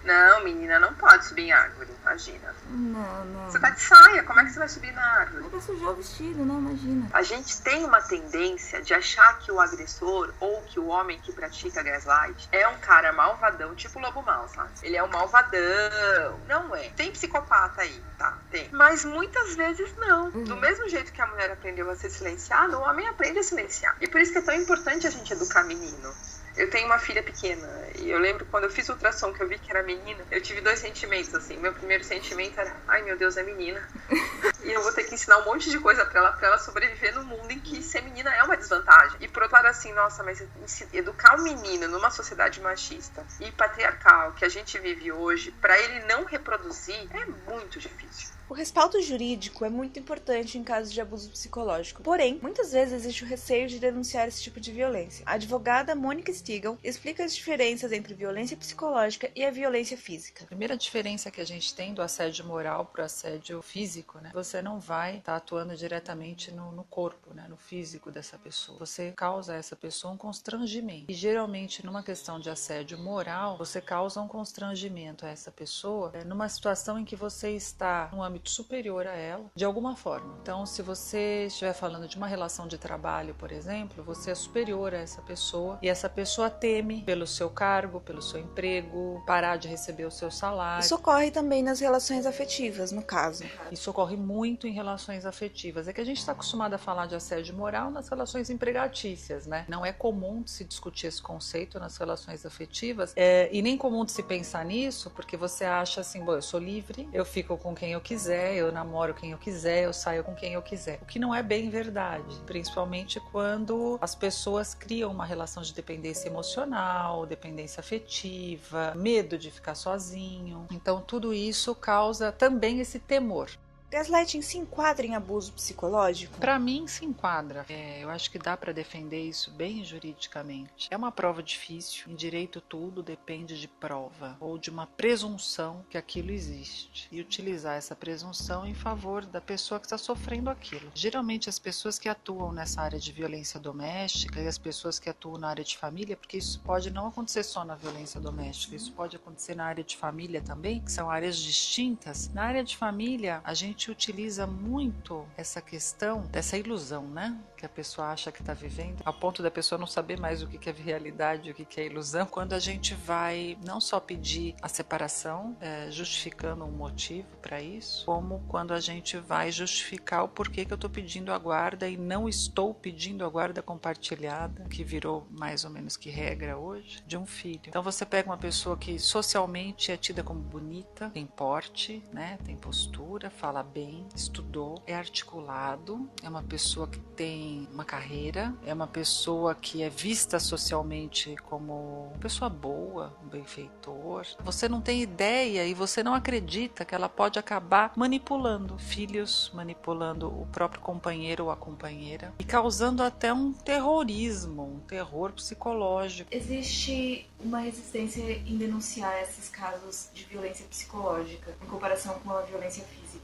Não, 0.05 0.45
menina, 0.45 0.79
não 0.79 0.95
pode 0.95 1.25
subir 1.25 1.43
em 1.43 1.53
árvore, 1.53 1.89
imagina. 2.03 2.55
Não, 2.69 3.25
não. 3.27 3.51
Você 3.51 3.59
tá 3.59 3.71
de 3.71 3.81
saia, 3.81 4.23
como 4.25 4.41
é 4.41 4.45
que 4.45 4.51
você 4.53 4.59
vai 4.59 4.69
subir 4.69 4.93
na 4.93 5.05
árvore? 5.05 5.49
Vai 5.49 5.61
sujar 5.61 5.91
o 5.91 5.95
vestido, 5.95 6.45
né? 6.45 6.55
Imagina. 6.55 7.09
A 7.13 7.23
gente 7.23 7.61
tem 7.63 7.85
uma 7.85 8.01
tendência 8.01 8.83
de 8.83 8.95
achar 8.95 9.39
que 9.39 9.53
o 9.53 9.61
agressor 9.61 10.33
ou 10.41 10.63
que 10.63 10.81
o 10.81 10.87
homem 10.87 11.21
que 11.21 11.33
pratica 11.33 11.83
gaslight 11.83 12.49
é 12.51 12.67
um 12.69 12.79
cara 12.79 13.13
malvadão, 13.13 13.75
tipo 13.75 13.99
lobo 13.99 14.23
mau, 14.23 14.49
sabe? 14.49 14.71
Ele 14.83 14.97
é 14.97 15.03
um 15.03 15.09
malvadão. 15.09 16.41
Não 16.49 16.75
é. 16.75 16.91
Tem 16.91 17.13
psicopata 17.13 17.83
aí, 17.83 18.03
tá? 18.19 18.39
Tem. 18.51 18.69
Mas 18.73 19.05
muitas 19.05 19.55
vezes 19.55 19.95
não. 19.99 20.31
Do 20.31 20.57
mesmo 20.57 20.89
jeito 20.89 21.13
que 21.13 21.21
a 21.21 21.27
mulher 21.27 21.53
aprendeu 21.53 21.91
a 21.91 21.97
ser 21.97 22.11
silenciada, 22.11 22.79
o 22.79 22.83
homem 22.83 23.07
aprende 23.07 23.39
a 23.39 23.43
silenciar. 23.43 23.97
E 24.01 24.09
por 24.09 24.21
isso 24.21 24.33
que 24.33 24.39
é 24.39 24.43
tão 24.43 24.55
importante 24.55 25.07
a 25.07 25.11
gente 25.11 25.33
educar 25.33 25.65
menino. 25.65 26.13
Eu 26.61 26.69
tenho 26.69 26.85
uma 26.85 26.99
filha 26.99 27.23
pequena 27.23 27.67
e 27.99 28.11
eu 28.11 28.19
lembro 28.19 28.45
quando 28.45 28.65
eu 28.65 28.71
fiz 28.71 28.87
o 28.91 28.93
ultrassom 28.93 29.33
que 29.33 29.43
eu 29.43 29.49
vi 29.49 29.59
que 29.59 29.71
era 29.71 29.83
menina, 29.83 30.23
eu 30.31 30.43
tive 30.43 30.61
dois 30.61 30.79
sentimentos 30.79 31.35
assim. 31.35 31.57
Meu 31.57 31.73
primeiro 31.73 32.05
sentimento 32.05 32.61
era, 32.61 32.77
ai 32.87 33.01
meu 33.01 33.17
Deus, 33.17 33.39
é 33.39 33.43
menina. 33.43 33.83
e 34.63 34.71
eu 34.71 34.83
vou 34.83 34.93
ter 34.93 35.05
que 35.05 35.15
ensinar 35.15 35.39
um 35.39 35.47
monte 35.47 35.71
de 35.71 35.79
coisa 35.79 36.05
para 36.05 36.21
ela, 36.21 36.33
para 36.33 36.49
ela 36.49 36.59
sobreviver 36.59 37.15
no 37.15 37.25
mundo 37.25 37.51
em 37.51 37.59
que 37.59 37.83
ser 37.83 38.03
menina 38.03 38.31
é 38.35 38.43
uma 38.43 38.59
desvantagem. 38.59 39.17
E 39.21 39.29
por 39.29 39.43
outro 39.43 39.57
lado, 39.57 39.69
assim, 39.69 39.91
nossa, 39.95 40.23
mas 40.23 40.47
educar 40.93 41.41
um 41.41 41.43
menino 41.43 41.89
numa 41.89 42.11
sociedade 42.11 42.61
machista 42.61 43.27
e 43.41 43.51
patriarcal 43.53 44.33
que 44.33 44.45
a 44.45 44.49
gente 44.51 44.79
vive 44.79 45.11
hoje, 45.11 45.53
para 45.53 45.81
ele 45.81 46.01
não 46.01 46.27
reproduzir, 46.27 47.09
é 47.11 47.25
muito 47.51 47.79
difícil. 47.79 48.40
O 48.51 48.53
respaldo 48.53 49.01
jurídico 49.01 49.65
é 49.65 49.71
muito 49.71 50.01
importante 50.01 50.59
em 50.59 50.65
casos 50.65 50.93
de 50.93 51.01
abuso 51.01 51.31
psicológico. 51.31 52.03
Porém, 52.03 52.37
muitas 52.43 52.73
vezes 52.73 52.95
existe 52.95 53.23
o 53.23 53.27
receio 53.29 53.69
de 53.69 53.79
denunciar 53.79 54.27
esse 54.27 54.43
tipo 54.43 54.59
de 54.59 54.73
violência. 54.73 55.23
A 55.25 55.35
advogada 55.35 55.95
Mônica 55.95 56.33
Stigl 56.33 56.77
explica 56.83 57.25
as 57.25 57.33
diferenças 57.33 57.93
entre 57.93 58.13
violência 58.13 58.57
psicológica 58.57 59.31
e 59.37 59.45
a 59.45 59.53
violência 59.53 59.97
física. 59.97 60.43
A 60.43 60.49
primeira 60.49 60.77
diferença 60.77 61.31
que 61.31 61.41
a 61.41 61.47
gente 61.47 61.73
tem 61.73 61.95
do 61.95 62.03
assédio 62.03 62.45
moral 62.45 62.87
para 62.87 63.03
o 63.03 63.05
assédio 63.05 63.63
físico, 63.63 64.19
né? 64.19 64.33
Você 64.35 64.61
não 64.61 64.81
vai 64.81 65.19
estar 65.19 65.31
tá 65.31 65.37
atuando 65.37 65.77
diretamente 65.77 66.51
no, 66.51 66.73
no 66.73 66.83
corpo, 66.83 67.33
né? 67.33 67.47
no 67.49 67.57
físico 67.57 68.11
dessa 68.11 68.37
pessoa. 68.37 68.81
Você 68.81 69.13
causa 69.13 69.53
a 69.53 69.57
essa 69.59 69.77
pessoa 69.77 70.13
um 70.13 70.17
constrangimento. 70.17 71.07
E 71.09 71.15
geralmente, 71.15 71.87
numa 71.87 72.03
questão 72.03 72.41
de 72.41 72.51
assédio 72.51 72.99
moral, 72.99 73.57
você 73.57 73.81
causa 73.81 74.21
um 74.21 74.27
constrangimento 74.27 75.25
a 75.25 75.29
essa 75.29 75.53
pessoa 75.53 76.11
é, 76.15 76.25
numa 76.25 76.49
situação 76.49 76.99
em 76.99 77.05
que 77.05 77.15
você 77.15 77.53
está 77.53 78.11
no 78.13 78.21
âmbito 78.21 78.40
âmbito 78.41 78.51
superior 78.51 79.07
a 79.07 79.15
ela, 79.15 79.45
de 79.55 79.65
alguma 79.65 79.95
forma. 79.95 80.39
Então, 80.43 80.65
se 80.65 80.83
você 80.83 81.47
estiver 81.47 81.75
falando 81.75 82.09
de 82.09 82.17
uma 82.17 82.27
relação 82.27 82.67
de 82.67 82.79
trabalho, 82.79 83.35
por 83.35 83.53
exemplo, 83.53 84.03
você 84.03 84.31
é 84.31 84.35
superior 84.35 84.95
a 84.95 84.99
essa 84.99 85.21
pessoa 85.21 85.79
e 85.83 85.89
essa 85.89 86.09
pessoa 86.09 86.49
teme 86.49 87.03
pelo 87.03 87.27
seu 87.27 87.51
cargo, 87.51 88.01
pelo 88.01 88.23
seu 88.23 88.41
emprego, 88.41 89.23
parar 89.27 89.57
de 89.57 89.69
receber 89.69 90.07
o 90.07 90.11
seu 90.11 90.31
salário. 90.31 90.83
Isso 90.83 90.95
ocorre 90.95 91.31
também 91.31 91.63
nas 91.63 91.81
relações 91.81 92.25
afetivas, 92.25 92.91
no 92.91 93.03
caso. 93.03 93.45
Isso 93.71 93.91
ocorre 93.91 94.17
muito 94.17 94.67
em 94.67 94.73
relações 94.73 95.27
afetivas. 95.27 95.87
É 95.87 95.93
que 95.93 96.01
a 96.01 96.05
gente 96.05 96.19
está 96.19 96.33
acostumado 96.33 96.75
a 96.75 96.79
falar 96.79 97.07
de 97.07 97.15
assédio 97.15 97.55
moral 97.55 97.91
nas 97.91 98.09
relações 98.09 98.49
empregatícias, 98.49 99.47
né? 99.47 99.67
Não 99.69 99.85
é 99.85 99.93
comum 99.93 100.43
se 100.47 100.65
discutir 100.65 101.09
esse 101.09 101.21
conceito 101.21 101.79
nas 101.79 101.97
relações 101.97 102.47
afetivas 102.47 103.13
é, 103.17 103.49
e 103.53 103.61
nem 103.61 103.77
comum 103.77 104.05
de 104.05 104.13
se 104.13 104.23
pensar 104.23 104.65
nisso, 104.65 105.11
porque 105.11 105.37
você 105.37 105.65
acha 105.65 106.01
assim, 106.01 106.25
bom, 106.25 106.33
eu 106.33 106.43
sou 106.43 106.59
livre, 106.59 107.09
eu 107.13 107.25
fico 107.25 107.57
com 107.59 107.75
quem 107.75 107.93
eu 107.93 108.01
quiser 108.01 108.30
quiser, 108.31 108.55
eu 108.55 108.71
namoro 108.71 109.13
quem 109.13 109.33
eu 109.33 109.39
quiser, 109.39 109.85
eu 109.85 109.93
saio 109.93 110.23
com 110.23 110.35
quem 110.37 110.53
eu 110.53 110.63
quiser. 110.63 111.01
O 111.03 111.05
que 111.05 111.19
não 111.19 111.35
é 111.35 111.43
bem 111.43 111.69
verdade, 111.69 112.37
principalmente 112.47 113.19
quando 113.33 113.99
as 114.01 114.15
pessoas 114.15 114.73
criam 114.73 115.11
uma 115.11 115.25
relação 115.25 115.65
de 115.65 115.75
dependência 115.75 116.29
emocional, 116.29 117.27
dependência 117.27 117.81
afetiva, 117.81 118.93
medo 118.95 119.37
de 119.37 119.51
ficar 119.51 119.75
sozinho. 119.75 120.67
Então 120.71 121.01
tudo 121.01 121.35
isso 121.35 121.75
causa 121.75 122.31
também 122.31 122.79
esse 122.79 123.01
temor. 123.01 123.51
Gaslighting 123.91 124.41
se 124.41 124.57
enquadra 124.57 125.05
em 125.05 125.17
abuso 125.17 125.53
psicológico? 125.53 126.39
Para 126.39 126.61
mim, 126.61 126.87
se 126.87 127.05
enquadra. 127.05 127.67
É, 127.69 128.05
eu 128.05 128.09
acho 128.09 128.31
que 128.31 128.39
dá 128.39 128.57
para 128.57 128.73
defender 128.73 129.21
isso 129.21 129.51
bem 129.51 129.85
juridicamente. 129.85 130.87
É 130.93 130.97
uma 130.97 131.11
prova 131.11 131.43
difícil. 131.43 132.05
Em 132.09 132.15
direito, 132.15 132.61
tudo 132.61 133.03
depende 133.03 133.61
de 133.61 133.67
prova 133.67 134.37
ou 134.39 134.57
de 134.57 134.71
uma 134.71 134.87
presunção 134.87 135.85
que 135.91 135.99
aquilo 135.99 136.31
existe 136.31 137.09
e 137.11 137.21
utilizar 137.21 137.77
essa 137.77 137.97
presunção 137.97 138.65
em 138.65 138.75
favor 138.75 139.27
da 139.27 139.41
pessoa 139.41 139.81
que 139.81 139.87
está 139.87 139.99
sofrendo 139.99 140.51
aquilo. 140.51 140.89
Geralmente, 140.95 141.49
as 141.49 141.59
pessoas 141.59 141.99
que 141.99 142.09
atuam 142.09 142.53
nessa 142.53 142.81
área 142.81 142.99
de 142.99 143.11
violência 143.11 143.59
doméstica 143.59 144.41
e 144.41 144.47
as 144.47 144.57
pessoas 144.57 145.01
que 145.01 145.11
atuam 145.11 145.37
na 145.37 145.49
área 145.49 145.65
de 145.65 145.77
família, 145.77 146.17
porque 146.17 146.37
isso 146.37 146.61
pode 146.61 146.91
não 146.91 147.09
acontecer 147.09 147.43
só 147.43 147.65
na 147.65 147.75
violência 147.75 148.21
doméstica, 148.21 148.77
isso 148.77 148.93
pode 148.93 149.17
acontecer 149.17 149.57
na 149.57 149.65
área 149.65 149.83
de 149.83 149.97
família 149.97 150.41
também, 150.41 150.81
que 150.81 150.93
são 150.93 151.11
áreas 151.11 151.37
distintas. 151.37 152.29
Na 152.29 152.45
área 152.45 152.63
de 152.63 152.77
família, 152.77 153.41
a 153.43 153.53
gente 153.53 153.80
gente 153.81 153.91
utiliza 153.91 154.47
muito 154.47 155.27
essa 155.39 155.63
questão 155.63 156.27
dessa 156.27 156.59
ilusão, 156.59 157.09
né? 157.09 157.35
Que 157.61 157.67
a 157.67 157.69
pessoa 157.69 158.09
acha 158.09 158.33
que 158.33 158.41
está 158.41 158.55
vivendo, 158.55 159.03
a 159.05 159.13
ponto 159.13 159.43
da 159.43 159.51
pessoa 159.51 159.79
não 159.79 159.87
saber 159.87 160.19
mais 160.19 160.43
o 160.43 160.47
que 160.47 160.71
é 160.71 160.73
realidade 160.73 161.51
o 161.51 161.55
que 161.55 161.79
é 161.79 161.85
ilusão. 161.85 162.25
Quando 162.25 162.55
a 162.55 162.59
gente 162.59 162.95
vai 162.95 163.59
não 163.67 163.79
só 163.83 164.01
pedir 164.01 164.55
a 164.63 164.69
separação, 164.69 165.55
é, 165.61 165.91
justificando 165.91 166.65
um 166.65 166.71
motivo 166.71 167.29
para 167.43 167.61
isso, 167.61 168.07
como 168.07 168.43
quando 168.49 168.73
a 168.73 168.81
gente 168.81 169.19
vai 169.19 169.53
justificar 169.53 170.25
o 170.25 170.29
porquê 170.29 170.65
que 170.65 170.73
eu 170.73 170.77
estou 170.77 170.89
pedindo 170.89 171.35
a 171.35 171.39
guarda 171.39 171.87
e 171.87 171.99
não 171.99 172.27
estou 172.27 172.73
pedindo 172.73 173.27
a 173.27 173.29
guarda 173.29 173.61
compartilhada, 173.61 174.65
que 174.71 174.83
virou 174.83 175.27
mais 175.31 175.63
ou 175.63 175.71
menos 175.71 175.99
que 175.99 176.09
regra 176.09 176.57
hoje, 176.57 177.03
de 177.07 177.19
um 177.19 177.27
filho. 177.27 177.61
Então 177.67 177.83
você 177.83 178.07
pega 178.07 178.31
uma 178.31 178.39
pessoa 178.39 178.75
que 178.75 178.99
socialmente 178.99 179.93
é 179.93 179.99
tida 179.99 180.23
como 180.23 180.41
bonita, 180.41 181.11
tem 181.11 181.27
porte, 181.27 182.03
né? 182.11 182.39
Tem 182.43 182.57
postura, 182.57 183.29
fala 183.29 183.63
bem, 183.63 184.09
estudou, 184.17 184.83
é 184.87 184.95
articulado, 184.95 186.09
é 186.23 186.29
uma 186.31 186.43
pessoa 186.43 186.89
que 186.89 187.01
tem 187.01 187.50
uma 187.73 187.85
carreira, 187.85 188.55
é 188.65 188.73
uma 188.73 188.87
pessoa 188.87 189.55
que 189.55 189.83
é 189.83 189.89
vista 189.89 190.39
socialmente 190.39 191.35
como 191.49 192.09
uma 192.11 192.19
pessoa 192.19 192.49
boa, 192.49 193.13
um 193.25 193.29
benfeitor. 193.29 194.27
Você 194.41 194.69
não 194.69 194.81
tem 194.81 195.03
ideia 195.03 195.67
e 195.67 195.75
você 195.75 196.03
não 196.03 196.15
acredita 196.15 196.85
que 196.85 196.95
ela 196.95 197.09
pode 197.09 197.39
acabar 197.39 197.93
manipulando 197.97 198.79
filhos, 198.79 199.51
manipulando 199.55 200.29
o 200.29 200.47
próprio 200.47 200.81
companheiro 200.81 201.45
ou 201.45 201.51
a 201.51 201.57
companheira 201.57 202.33
e 202.39 202.45
causando 202.45 203.03
até 203.03 203.33
um 203.33 203.53
terrorismo, 203.53 204.63
um 204.77 204.81
terror 204.81 205.33
psicológico. 205.33 206.29
Existe 206.33 207.29
uma 207.39 207.61
resistência 207.61 208.23
em 208.23 208.57
denunciar 208.57 209.21
esses 209.23 209.49
casos 209.49 210.09
de 210.13 210.25
violência 210.25 210.67
psicológica 210.67 211.55
em 211.63 211.67
comparação 211.67 212.15
com 212.21 212.31
a 212.31 212.43
violência 212.43 212.85
física. 212.85 213.20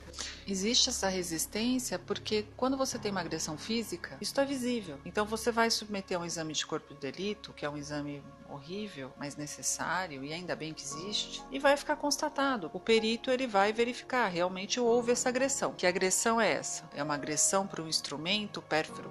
Existe 0.47 0.89
essa 0.89 1.09
resistência 1.09 1.99
porque 1.99 2.47
quando 2.57 2.77
você 2.77 2.99
tem 2.99 3.11
uma 3.11 3.21
agressão 3.21 3.59
física, 3.59 4.17
isso 4.21 4.41
é 4.41 4.45
visível. 4.45 4.99
Então 5.05 5.27
você 5.27 5.51
vai 5.51 5.71
submeter 5.71 6.17
a 6.17 6.21
um 6.21 6.25
exame 6.25 6.53
de 6.53 6.65
corpo 6.65 6.95
de 6.95 7.01
delito, 7.01 7.53
que 7.53 7.65
é 7.65 7.71
um 7.71 7.77
exame 7.77 8.23
horrível, 8.49 9.13
mas 9.19 9.37
necessário 9.37 10.25
e 10.25 10.33
ainda 10.33 10.55
bem 10.55 10.73
que 10.73 10.83
existe, 10.83 11.43
e 11.51 11.59
vai 11.59 11.77
ficar 11.77 11.97
constatado. 11.97 12.71
O 12.73 12.81
perito 12.81 13.31
ele 13.31 13.47
vai 13.47 13.73
verificar 13.73 14.29
realmente 14.29 14.79
houve 14.79 15.13
essa 15.13 15.29
agressão. 15.29 15.75
Que 15.75 15.87
agressão 15.87 16.41
é 16.41 16.53
essa? 16.53 16.89
É 16.95 17.03
uma 17.03 17.15
agressão 17.15 17.67
por 17.67 17.81
um 17.81 17.89
instrumento 17.89 18.63
pérfero 18.63 19.11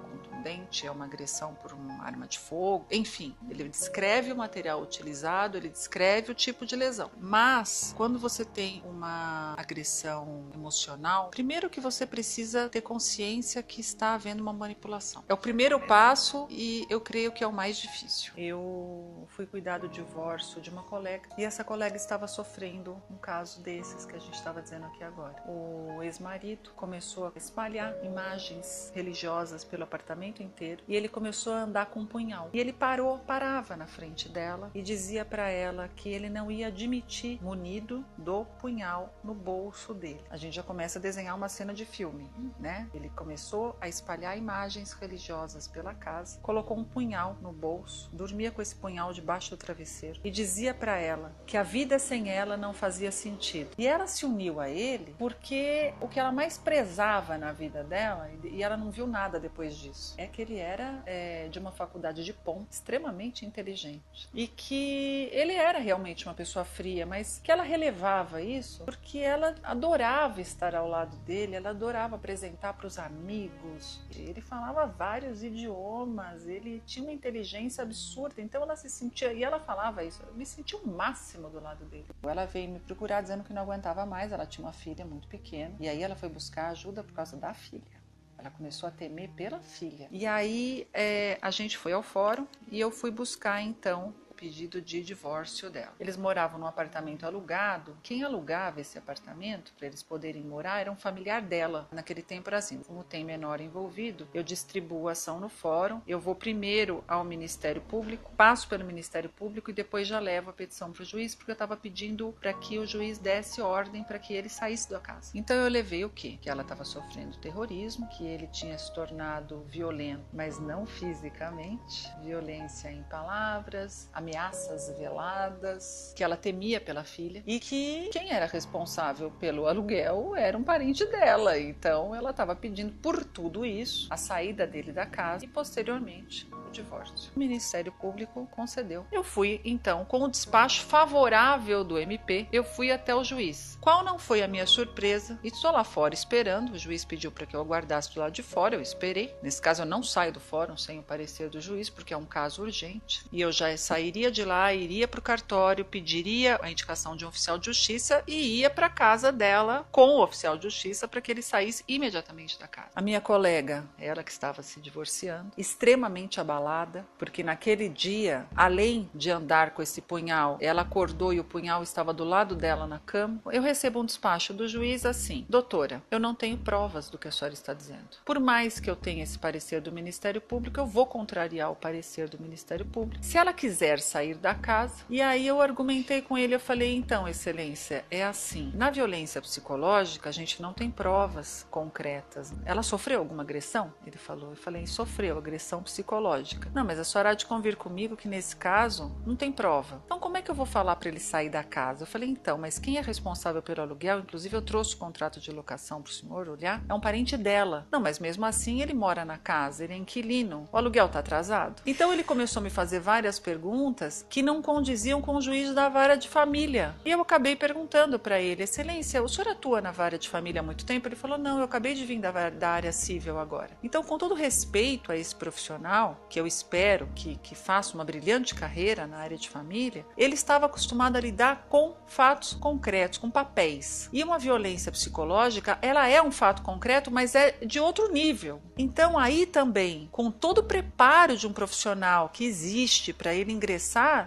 é 0.84 0.90
uma 0.90 1.04
agressão 1.04 1.54
por 1.54 1.72
uma 1.72 2.04
arma 2.04 2.26
de 2.26 2.38
fogo, 2.38 2.86
enfim, 2.90 3.36
ele 3.48 3.68
descreve 3.68 4.32
o 4.32 4.36
material 4.36 4.80
utilizado, 4.80 5.56
ele 5.56 5.68
descreve 5.68 6.32
o 6.32 6.34
tipo 6.34 6.64
de 6.64 6.76
lesão. 6.76 7.10
Mas 7.18 7.92
quando 7.96 8.18
você 8.18 8.44
tem 8.44 8.82
uma 8.84 9.54
agressão 9.56 10.50
emocional 10.54 11.30
primeiro 11.30 11.68
que 11.68 11.80
você 11.80 12.06
precisa 12.06 12.68
ter 12.68 12.80
consciência 12.80 13.62
que 13.62 13.80
está 13.80 14.14
havendo 14.14 14.42
uma 14.42 14.52
manipulação. 14.52 15.24
É 15.28 15.34
o 15.34 15.36
primeiro 15.36 15.78
passo 15.80 16.46
e 16.50 16.86
eu 16.88 17.00
creio 17.00 17.32
que 17.32 17.42
é 17.42 17.46
o 17.46 17.52
mais 17.52 17.76
difícil. 17.76 18.32
Eu 18.36 19.26
fui 19.28 19.46
cuidar 19.46 19.78
do 19.78 19.88
divórcio 19.88 20.60
de 20.60 20.70
uma 20.70 20.82
colega 20.82 21.28
e 21.36 21.44
essa 21.44 21.64
colega 21.64 21.96
estava 21.96 22.26
sofrendo 22.26 23.00
um 23.10 23.16
caso 23.16 23.60
desses 23.62 24.04
que 24.04 24.14
a 24.14 24.18
gente 24.18 24.34
estava 24.34 24.62
dizendo 24.62 24.86
aqui 24.86 25.02
agora. 25.02 25.42
O 25.46 26.02
ex-marido 26.02 26.70
começou 26.76 27.26
a 27.26 27.32
espalhar 27.36 27.94
imagens 28.04 28.92
religiosas 28.94 29.64
pelo 29.64 29.84
apartamento 29.84 30.35
inteiro 30.42 30.82
e 30.88 30.94
ele 30.94 31.08
começou 31.08 31.52
a 31.52 31.62
andar 31.62 31.86
com 31.86 32.00
um 32.00 32.06
punhal. 32.06 32.50
E 32.52 32.58
ele 32.58 32.72
parou, 32.72 33.18
parava 33.18 33.76
na 33.76 33.86
frente 33.86 34.28
dela 34.28 34.70
e 34.74 34.82
dizia 34.82 35.24
para 35.24 35.48
ela 35.48 35.88
que 35.88 36.08
ele 36.08 36.28
não 36.28 36.50
ia 36.50 36.68
admitir 36.68 37.42
munido 37.42 38.04
do 38.16 38.44
punhal 38.60 39.14
no 39.22 39.34
bolso 39.34 39.94
dele. 39.94 40.24
A 40.30 40.36
gente 40.36 40.54
já 40.54 40.62
começa 40.62 40.98
a 40.98 41.02
desenhar 41.02 41.36
uma 41.36 41.48
cena 41.48 41.72
de 41.72 41.84
filme, 41.84 42.30
né? 42.58 42.88
Ele 42.94 43.10
começou 43.10 43.76
a 43.80 43.88
espalhar 43.88 44.36
imagens 44.36 44.92
religiosas 44.92 45.68
pela 45.68 45.94
casa, 45.94 46.38
colocou 46.40 46.76
um 46.76 46.84
punhal 46.84 47.36
no 47.40 47.52
bolso, 47.52 48.10
dormia 48.12 48.50
com 48.50 48.62
esse 48.62 48.74
punhal 48.74 49.12
debaixo 49.12 49.50
do 49.50 49.56
travesseiro 49.56 50.20
e 50.22 50.30
dizia 50.30 50.74
para 50.74 50.98
ela 50.98 51.34
que 51.46 51.56
a 51.56 51.62
vida 51.62 51.98
sem 51.98 52.28
ela 52.30 52.56
não 52.56 52.72
fazia 52.72 53.10
sentido. 53.10 53.70
E 53.78 53.86
ela 53.86 54.06
se 54.06 54.24
uniu 54.24 54.60
a 54.60 54.68
ele 54.68 55.14
porque 55.18 55.94
o 56.00 56.08
que 56.08 56.18
ela 56.18 56.32
mais 56.32 56.58
prezava 56.58 57.38
na 57.38 57.52
vida 57.52 57.82
dela, 57.82 58.30
e 58.44 58.62
ela 58.62 58.76
não 58.76 58.90
viu 58.90 59.06
nada 59.06 59.38
depois 59.38 59.76
disso, 59.76 60.14
é 60.18 60.25
que 60.26 60.42
ele 60.42 60.58
era 60.58 61.02
é, 61.06 61.48
de 61.48 61.58
uma 61.58 61.72
faculdade 61.72 62.24
de 62.24 62.32
POM, 62.32 62.64
extremamente 62.70 63.44
inteligente. 63.44 64.28
E 64.32 64.46
que 64.46 65.28
ele 65.32 65.54
era 65.54 65.78
realmente 65.78 66.26
uma 66.26 66.34
pessoa 66.34 66.64
fria, 66.64 67.06
mas 67.06 67.40
que 67.42 67.50
ela 67.50 67.62
relevava 67.62 68.40
isso 68.42 68.84
porque 68.84 69.18
ela 69.18 69.54
adorava 69.62 70.40
estar 70.40 70.74
ao 70.74 70.88
lado 70.88 71.16
dele, 71.18 71.56
ela 71.56 71.70
adorava 71.70 72.16
apresentar 72.16 72.72
para 72.74 72.86
os 72.86 72.98
amigos. 72.98 74.00
Ele 74.14 74.40
falava 74.40 74.86
vários 74.86 75.42
idiomas, 75.42 76.46
ele 76.46 76.82
tinha 76.86 77.04
uma 77.04 77.12
inteligência 77.12 77.82
absurda, 77.82 78.40
então 78.40 78.62
ela 78.62 78.76
se 78.76 78.88
sentia, 78.88 79.32
e 79.32 79.42
ela 79.42 79.58
falava 79.58 80.04
isso, 80.04 80.22
eu 80.26 80.34
me 80.34 80.46
sentia 80.46 80.78
o 80.78 80.86
máximo 80.86 81.48
do 81.48 81.60
lado 81.60 81.84
dele. 81.84 82.06
Ela 82.22 82.46
veio 82.46 82.68
me 82.68 82.80
procurar 82.80 83.20
dizendo 83.20 83.44
que 83.44 83.52
não 83.52 83.62
aguentava 83.62 84.06
mais, 84.06 84.32
ela 84.32 84.46
tinha 84.46 84.64
uma 84.64 84.72
filha 84.72 85.04
muito 85.04 85.28
pequena, 85.28 85.74
e 85.80 85.88
aí 85.88 86.02
ela 86.02 86.16
foi 86.16 86.28
buscar 86.28 86.68
ajuda 86.68 87.02
por 87.02 87.12
causa 87.12 87.36
da 87.36 87.52
filha. 87.54 88.05
Ela 88.38 88.50
começou 88.50 88.88
a 88.88 88.92
temer 88.92 89.30
pela 89.30 89.60
filha. 89.60 90.08
E 90.10 90.26
aí 90.26 90.86
é, 90.92 91.38
a 91.40 91.50
gente 91.50 91.76
foi 91.76 91.92
ao 91.92 92.02
fórum 92.02 92.46
e 92.70 92.78
eu 92.78 92.90
fui 92.90 93.10
buscar 93.10 93.62
então 93.62 94.14
pedido 94.36 94.80
de 94.80 95.02
divórcio 95.02 95.70
dela. 95.70 95.94
Eles 95.98 96.16
moravam 96.16 96.60
num 96.60 96.66
apartamento 96.66 97.24
alugado. 97.24 97.96
Quem 98.02 98.22
alugava 98.22 98.80
esse 98.80 98.98
apartamento 98.98 99.72
para 99.76 99.86
eles 99.86 100.02
poderem 100.02 100.44
morar 100.44 100.80
era 100.80 100.92
um 100.92 100.96
familiar 100.96 101.40
dela. 101.40 101.88
Naquele 101.90 102.22
tempo 102.22 102.48
era 102.48 102.58
assim, 102.58 102.82
como 102.82 103.02
tem 103.02 103.24
menor 103.24 103.60
envolvido, 103.60 104.28
eu 104.34 104.42
distribuo 104.42 105.08
a 105.08 105.12
ação 105.12 105.40
no 105.40 105.48
fórum, 105.48 106.02
eu 106.06 106.20
vou 106.20 106.34
primeiro 106.34 107.02
ao 107.08 107.24
Ministério 107.24 107.80
Público, 107.80 108.30
passo 108.36 108.68
pelo 108.68 108.84
Ministério 108.84 109.30
Público 109.30 109.70
e 109.70 109.74
depois 109.74 110.06
já 110.06 110.18
levo 110.18 110.50
a 110.50 110.52
petição 110.52 110.92
para 110.92 111.02
o 111.02 111.06
juiz, 111.06 111.34
porque 111.34 111.50
eu 111.50 111.54
estava 111.54 111.76
pedindo 111.76 112.34
para 112.40 112.52
que 112.52 112.78
o 112.78 112.86
juiz 112.86 113.18
desse 113.18 113.60
ordem 113.60 114.04
para 114.04 114.18
que 114.18 114.34
ele 114.34 114.48
saísse 114.48 114.90
da 114.90 115.00
casa. 115.00 115.32
Então 115.34 115.56
eu 115.56 115.68
levei 115.68 116.04
o 116.04 116.10
quê? 116.10 116.38
Que 116.40 116.50
ela 116.50 116.62
estava 116.62 116.84
sofrendo 116.84 117.38
terrorismo, 117.38 118.08
que 118.08 118.24
ele 118.26 118.46
tinha 118.48 118.76
se 118.76 118.92
tornado 118.92 119.64
violento, 119.68 120.24
mas 120.32 120.58
não 120.58 120.86
fisicamente, 120.86 122.10
violência 122.22 122.90
em 122.90 123.02
palavras, 123.04 124.10
ameaças 124.26 124.92
veladas, 124.98 126.12
que 126.16 126.24
ela 126.24 126.36
temia 126.36 126.80
pela 126.80 127.04
filha 127.04 127.44
e 127.46 127.60
que 127.60 128.08
quem 128.12 128.32
era 128.32 128.46
responsável 128.46 129.30
pelo 129.30 129.68
aluguel 129.68 130.34
era 130.34 130.58
um 130.58 130.64
parente 130.64 131.06
dela. 131.06 131.56
Então 131.56 132.12
ela 132.12 132.30
estava 132.30 132.56
pedindo 132.56 132.92
por 132.94 133.24
tudo 133.24 133.64
isso 133.64 134.08
a 134.10 134.16
saída 134.16 134.66
dele 134.66 134.92
da 134.92 135.06
casa 135.06 135.44
e 135.44 135.48
posteriormente 135.48 136.48
o 136.52 136.70
divórcio. 136.72 137.30
O 137.36 137.38
Ministério 137.38 137.92
Público 137.92 138.48
concedeu. 138.50 139.06
Eu 139.12 139.22
fui 139.22 139.60
então 139.64 140.04
com 140.04 140.22
o 140.22 140.28
despacho 140.28 140.82
favorável 140.82 141.84
do 141.84 141.96
MP, 141.96 142.48
eu 142.50 142.64
fui 142.64 142.90
até 142.90 143.14
o 143.14 143.22
juiz. 143.22 143.78
Qual 143.80 144.02
não 144.02 144.18
foi 144.18 144.42
a 144.42 144.48
minha 144.48 144.66
surpresa? 144.66 145.38
Estou 145.44 145.70
lá 145.70 145.84
fora 145.84 146.14
esperando, 146.14 146.72
o 146.72 146.78
juiz 146.78 147.04
pediu 147.04 147.30
para 147.30 147.46
que 147.46 147.54
eu 147.54 147.60
aguardasse 147.60 148.12
do 148.12 148.20
lado 148.20 148.32
de 148.32 148.42
fora, 148.42 148.74
eu 148.74 148.80
esperei. 148.80 149.32
Nesse 149.40 149.62
caso 149.62 149.82
eu 149.82 149.86
não 149.86 150.02
saio 150.02 150.32
do 150.32 150.40
fórum 150.40 150.76
sem 150.76 150.98
o 150.98 151.02
parecer 151.02 151.48
do 151.48 151.60
juiz, 151.60 151.88
porque 151.88 152.12
é 152.12 152.16
um 152.16 152.24
caso 152.24 152.62
urgente. 152.62 153.24
E 153.30 153.40
eu 153.40 153.52
já 153.52 153.70
sairia 154.16 154.30
de 154.30 154.44
lá, 154.44 154.72
iria 154.72 155.06
para 155.06 155.20
o 155.20 155.22
cartório, 155.22 155.84
pediria 155.84 156.58
a 156.62 156.70
indicação 156.70 157.14
de 157.14 157.26
um 157.26 157.28
oficial 157.28 157.58
de 157.58 157.66
justiça 157.66 158.22
e 158.26 158.60
ia 158.60 158.70
para 158.70 158.88
casa 158.88 159.30
dela 159.30 159.86
com 159.92 160.08
o 160.08 160.22
oficial 160.22 160.56
de 160.56 160.62
justiça 160.62 161.06
para 161.06 161.20
que 161.20 161.30
ele 161.30 161.42
saísse 161.42 161.84
imediatamente 161.86 162.58
da 162.58 162.66
casa. 162.66 162.88
A 162.94 163.02
minha 163.02 163.20
colega, 163.20 163.84
ela 163.98 164.22
que 164.22 164.30
estava 164.30 164.62
se 164.62 164.80
divorciando, 164.80 165.52
extremamente 165.58 166.40
abalada, 166.40 167.04
porque 167.18 167.42
naquele 167.42 167.90
dia, 167.90 168.46
além 168.56 169.10
de 169.14 169.30
andar 169.30 169.72
com 169.72 169.82
esse 169.82 170.00
punhal, 170.00 170.56
ela 170.62 170.80
acordou 170.80 171.30
e 171.30 171.40
o 171.40 171.44
punhal 171.44 171.82
estava 171.82 172.14
do 172.14 172.24
lado 172.24 172.54
dela 172.54 172.86
na 172.86 172.98
cama. 173.00 173.38
Eu 173.52 173.60
recebo 173.60 174.00
um 174.00 174.04
despacho 174.06 174.54
do 174.54 174.66
juiz 174.66 175.04
assim: 175.04 175.44
Doutora, 175.46 176.02
eu 176.10 176.18
não 176.18 176.34
tenho 176.34 176.56
provas 176.56 177.10
do 177.10 177.18
que 177.18 177.28
a 177.28 177.30
senhora 177.30 177.52
está 177.52 177.74
dizendo. 177.74 178.16
Por 178.24 178.40
mais 178.40 178.80
que 178.80 178.88
eu 178.88 178.96
tenha 178.96 179.22
esse 179.22 179.38
parecer 179.38 179.82
do 179.82 179.92
Ministério 179.92 180.40
Público, 180.40 180.80
eu 180.80 180.86
vou 180.86 181.04
contrariar 181.04 181.70
o 181.70 181.76
parecer 181.76 182.30
do 182.30 182.40
Ministério 182.40 182.86
Público. 182.86 183.22
Se 183.22 183.36
ela 183.36 183.52
quiser 183.52 184.00
sair 184.06 184.34
da 184.34 184.54
casa, 184.54 185.04
e 185.10 185.20
aí 185.20 185.46
eu 185.46 185.60
argumentei 185.60 186.22
com 186.22 186.38
ele, 186.38 186.54
eu 186.54 186.60
falei: 186.60 186.94
então, 186.94 187.26
Excelência, 187.28 188.04
é 188.10 188.24
assim. 188.24 188.70
Na 188.74 188.90
violência 188.90 189.40
psicológica, 189.40 190.28
a 190.28 190.32
gente 190.32 190.62
não 190.62 190.72
tem 190.72 190.90
provas 190.90 191.66
concretas. 191.70 192.52
Ela 192.64 192.82
sofreu 192.82 193.20
alguma 193.20 193.42
agressão? 193.42 193.92
Ele 194.06 194.16
falou. 194.16 194.50
Eu 194.50 194.56
falei: 194.56 194.86
sofreu 194.86 195.38
agressão 195.38 195.82
psicológica. 195.82 196.70
Não, 196.74 196.84
mas 196.84 196.98
a 196.98 197.04
senhora 197.04 197.30
há 197.30 197.34
de 197.34 197.46
convir 197.46 197.76
comigo 197.76 198.16
que 198.16 198.28
nesse 198.28 198.56
caso 198.56 199.14
não 199.26 199.36
tem 199.36 199.50
prova. 199.50 200.02
Então, 200.06 200.18
como 200.18 200.36
é 200.36 200.42
que 200.42 200.50
eu 200.50 200.54
vou 200.54 200.66
falar 200.66 200.96
para 200.96 201.08
ele 201.08 201.20
sair 201.20 201.50
da 201.50 201.64
casa? 201.64 202.02
Eu 202.02 202.06
falei: 202.06 202.28
então, 202.28 202.58
mas 202.58 202.78
quem 202.78 202.96
é 202.96 203.00
responsável 203.00 203.62
pelo 203.62 203.82
aluguel? 203.82 204.20
Inclusive, 204.20 204.56
eu 204.56 204.62
trouxe 204.62 204.94
o 204.94 204.98
contrato 204.98 205.40
de 205.40 205.50
locação 205.50 206.00
para 206.00 206.10
o 206.10 206.14
senhor 206.14 206.48
olhar. 206.48 206.82
É 206.88 206.94
um 206.94 207.00
parente 207.00 207.36
dela. 207.36 207.86
Não, 207.90 208.00
mas 208.00 208.18
mesmo 208.18 208.44
assim, 208.44 208.80
ele 208.82 208.94
mora 208.94 209.24
na 209.24 209.38
casa, 209.38 209.84
ele 209.84 209.92
é 209.92 209.96
inquilino. 209.96 210.68
O 210.72 210.76
aluguel 210.76 211.06
está 211.06 211.18
atrasado? 211.18 211.82
Então, 211.86 212.12
ele 212.12 212.22
começou 212.22 212.60
a 212.60 212.64
me 212.64 212.70
fazer 212.70 213.00
várias 213.00 213.38
perguntas 213.38 213.95
que 214.28 214.42
não 214.42 214.60
condiziam 214.60 215.22
com 215.22 215.36
o 215.36 215.40
juiz 215.40 215.72
da 215.74 215.88
vara 215.88 216.16
de 216.16 216.28
família. 216.28 216.94
E 217.04 217.10
eu 217.10 217.20
acabei 217.20 217.56
perguntando 217.56 218.18
para 218.18 218.40
ele: 218.40 218.62
Excelência, 218.62 219.22
o 219.22 219.28
senhor 219.28 219.48
atua 219.48 219.80
na 219.80 219.90
vara 219.90 220.18
de 220.18 220.28
família 220.28 220.60
há 220.60 220.64
muito 220.64 220.84
tempo? 220.84 221.08
Ele 221.08 221.16
falou: 221.16 221.38
Não, 221.38 221.58
eu 221.58 221.64
acabei 221.64 221.94
de 221.94 222.04
vir 222.04 222.20
da, 222.20 222.50
da 222.50 222.68
área 222.68 222.92
civil 222.92 223.38
agora. 223.38 223.70
Então, 223.82 224.02
com 224.02 224.18
todo 224.18 224.34
respeito 224.34 225.10
a 225.10 225.16
esse 225.16 225.34
profissional, 225.34 226.26
que 226.28 226.38
eu 226.38 226.46
espero 226.46 227.08
que, 227.14 227.36
que 227.36 227.54
faça 227.54 227.94
uma 227.94 228.04
brilhante 228.04 228.54
carreira 228.54 229.06
na 229.06 229.18
área 229.18 229.36
de 229.36 229.48
família, 229.48 230.04
ele 230.16 230.34
estava 230.34 230.66
acostumado 230.66 231.16
a 231.16 231.20
lidar 231.20 231.66
com 231.68 231.94
fatos 232.06 232.54
concretos, 232.54 233.18
com 233.18 233.30
papéis. 233.30 234.08
E 234.12 234.22
uma 234.22 234.38
violência 234.38 234.92
psicológica, 234.92 235.78
ela 235.80 236.08
é 236.08 236.20
um 236.22 236.30
fato 236.30 236.62
concreto, 236.62 237.10
mas 237.10 237.34
é 237.34 237.52
de 237.64 237.80
outro 237.80 238.12
nível. 238.12 238.60
Então, 238.76 239.18
aí 239.18 239.46
também, 239.46 240.08
com 240.12 240.30
todo 240.30 240.58
o 240.58 240.64
preparo 240.64 241.36
de 241.36 241.46
um 241.46 241.52
profissional 241.52 242.28
que 242.32 242.44
existe 242.44 243.12
para 243.12 243.34
ele 243.34 243.52
ingressar 243.52 243.85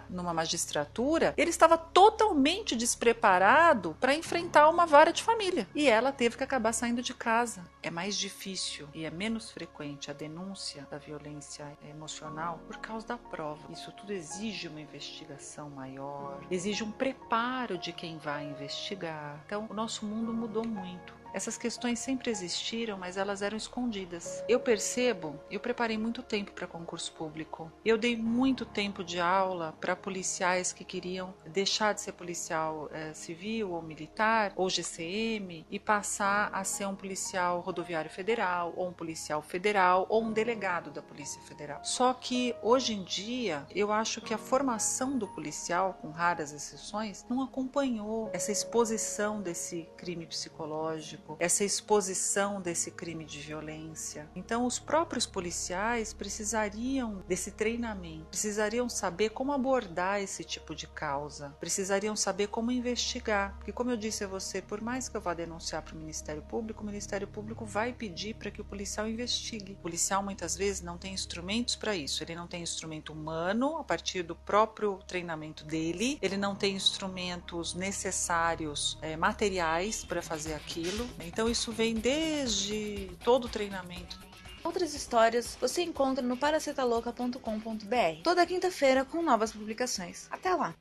numa 0.10 0.34
magistratura, 0.34 1.34
ele 1.38 1.50
estava 1.50 1.78
totalmente 1.78 2.76
despreparado 2.76 3.96
para 4.00 4.16
enfrentar 4.16 4.70
uma 4.70 4.86
vara 4.86 5.12
de 5.12 5.24
família. 5.24 5.68
E 5.76 5.88
ela 5.88 6.12
teve 6.12 6.38
que 6.38 6.44
acabar 6.44 6.74
saindo 6.74 7.02
de 7.02 7.14
casa. 7.14 7.64
É 7.82 7.90
mais 7.90 8.18
difícil 8.18 8.88
e 8.94 9.06
é 9.06 9.12
menos 9.12 9.52
frequente 9.52 10.12
a 10.12 10.14
denúncia 10.14 10.88
da 10.90 10.98
violência 10.98 11.66
emocional 11.90 12.60
por 12.68 12.78
causa 12.78 13.08
da 13.08 13.18
prova. 13.18 13.72
Isso 13.72 13.92
tudo 13.92 14.14
exige 14.14 14.68
uma 14.68 14.82
investigação 14.82 15.70
maior, 15.70 16.40
exige 16.50 16.84
um 16.84 16.92
preparo 16.92 17.78
de 17.78 17.92
quem 17.92 18.18
vai 18.18 18.46
investigar. 18.46 19.42
Então, 19.46 19.68
o 19.70 19.74
nosso 19.74 20.06
mundo 20.06 20.34
mudou 20.34 20.66
muito. 20.66 21.19
Essas 21.34 21.58
questões 21.58 22.00
sempre 22.00 22.32
existiram, 22.32 22.98
mas 22.98 23.18
elas 23.18 23.42
eram 23.42 23.58
escondidas. 23.58 24.44
Eu 24.48 24.60
percebo, 24.60 25.40
eu 25.50 25.60
preparei 25.60 25.98
muito 25.98 26.24
tempo 26.24 26.52
para 26.52 26.68
concurso 26.68 27.12
público. 27.14 27.72
Eu 27.86 27.98
dei 27.98 28.16
muito 28.16 28.66
tempo 28.66 29.04
de 29.04 29.20
aula 29.20 29.74
para 29.80 29.96
policiais 29.96 30.74
que 30.74 30.84
queriam 30.84 31.34
deixar 31.46 31.94
de 31.94 32.02
ser 32.02 32.14
policial 32.14 32.90
eh, 32.92 33.14
civil 33.14 33.72
ou 33.72 33.82
militar 33.82 34.54
ou 34.56 34.70
GCM 34.70 35.66
e 35.70 35.80
passar 35.80 36.50
a 36.52 36.64
ser 36.64 36.86
um 36.88 36.96
policial 36.96 37.60
rodoviário 37.60 38.10
federal 38.10 38.74
ou 38.76 38.88
um 38.88 38.94
policial 38.94 39.42
federal 39.42 40.06
ou 40.10 40.24
um 40.24 40.32
delegado 40.32 40.90
da 40.92 41.02
Polícia 41.02 41.42
Federal. 41.44 41.84
Só 41.84 42.14
que 42.14 42.56
hoje 42.62 42.94
em 42.94 43.04
dia 43.04 43.66
eu 43.74 43.92
acho 43.92 44.22
que 44.22 44.34
a 44.34 44.38
formação 44.38 45.18
do 45.18 45.28
policial, 45.28 45.98
com 46.02 46.10
raras 46.10 46.52
exceções, 46.52 47.26
não 47.30 47.42
acompanhou 47.42 48.30
essa 48.34 48.52
exposição 48.52 49.42
desse 49.42 49.88
crime 49.98 50.26
psicológico 50.26 51.19
essa 51.40 51.64
exposição 51.64 52.62
desse 52.62 52.92
crime 52.92 53.26
de 53.26 53.40
violência. 53.40 54.30
Então, 54.36 54.66
os 54.66 54.80
próprios 54.80 55.26
policiais 55.26 56.14
precisariam 56.14 57.24
desse 57.28 57.52
treinamento, 57.52 58.26
precisariam 58.26 58.90
saber 58.90 59.30
como 59.30 59.52
abordar 59.52 60.22
esse 60.22 60.44
tipo 60.44 60.76
de 60.76 60.88
causa, 60.88 61.56
precisariam 61.60 62.16
saber 62.16 62.48
como 62.48 62.72
investigar. 62.72 63.56
Porque, 63.58 63.72
como 63.72 63.92
eu 63.92 63.98
disse 63.98 64.24
a 64.24 64.28
você, 64.28 64.62
por 64.62 64.82
mais 64.82 65.10
que 65.10 65.18
eu 65.18 65.22
vá 65.22 65.34
denunciar 65.34 65.82
para 65.82 65.96
o 65.96 65.98
Ministério 65.98 66.42
Público, 66.42 66.84
o 66.84 66.86
Ministério 66.86 67.28
Público 67.28 67.66
vai 67.66 67.94
pedir 67.94 68.36
para 68.36 68.52
que 68.52 68.62
o 68.62 68.66
policial 68.66 69.08
investigue. 69.08 69.74
O 69.74 69.78
policial 69.78 70.24
muitas 70.24 70.56
vezes 70.56 70.82
não 70.82 70.98
tem 70.98 71.14
instrumentos 71.14 71.76
para 71.76 71.96
isso, 71.96 72.24
ele 72.24 72.36
não 72.36 72.48
tem 72.48 72.62
instrumento 72.62 73.14
humano 73.14 73.78
a 73.78 73.84
partir 73.84 74.24
do 74.24 74.36
próprio 74.36 75.00
treinamento 75.08 75.66
dele, 75.66 76.18
ele 76.22 76.38
não 76.38 76.56
tem 76.56 76.76
instrumentos 76.76 77.74
necessários, 77.74 78.98
é, 79.02 79.16
materiais 79.18 80.04
para 80.04 80.22
fazer 80.22 80.54
aquilo. 80.54 81.09
Então 81.20 81.50
isso 81.50 81.72
vem 81.72 81.96
desde 81.96 83.10
todo 83.24 83.46
o 83.46 83.50
treinamento. 83.50 84.20
Outras 84.64 84.94
histórias 84.94 85.58
você 85.60 85.82
encontra 85.82 86.24
no 86.24 86.38
paracetaloca.com.br 86.38 88.24
toda 88.24 88.46
quinta-feira 88.46 89.06
com 89.06 89.22
novas 89.22 89.52
publicações. 89.52 90.28
Até 90.30 90.54
lá! 90.54 90.76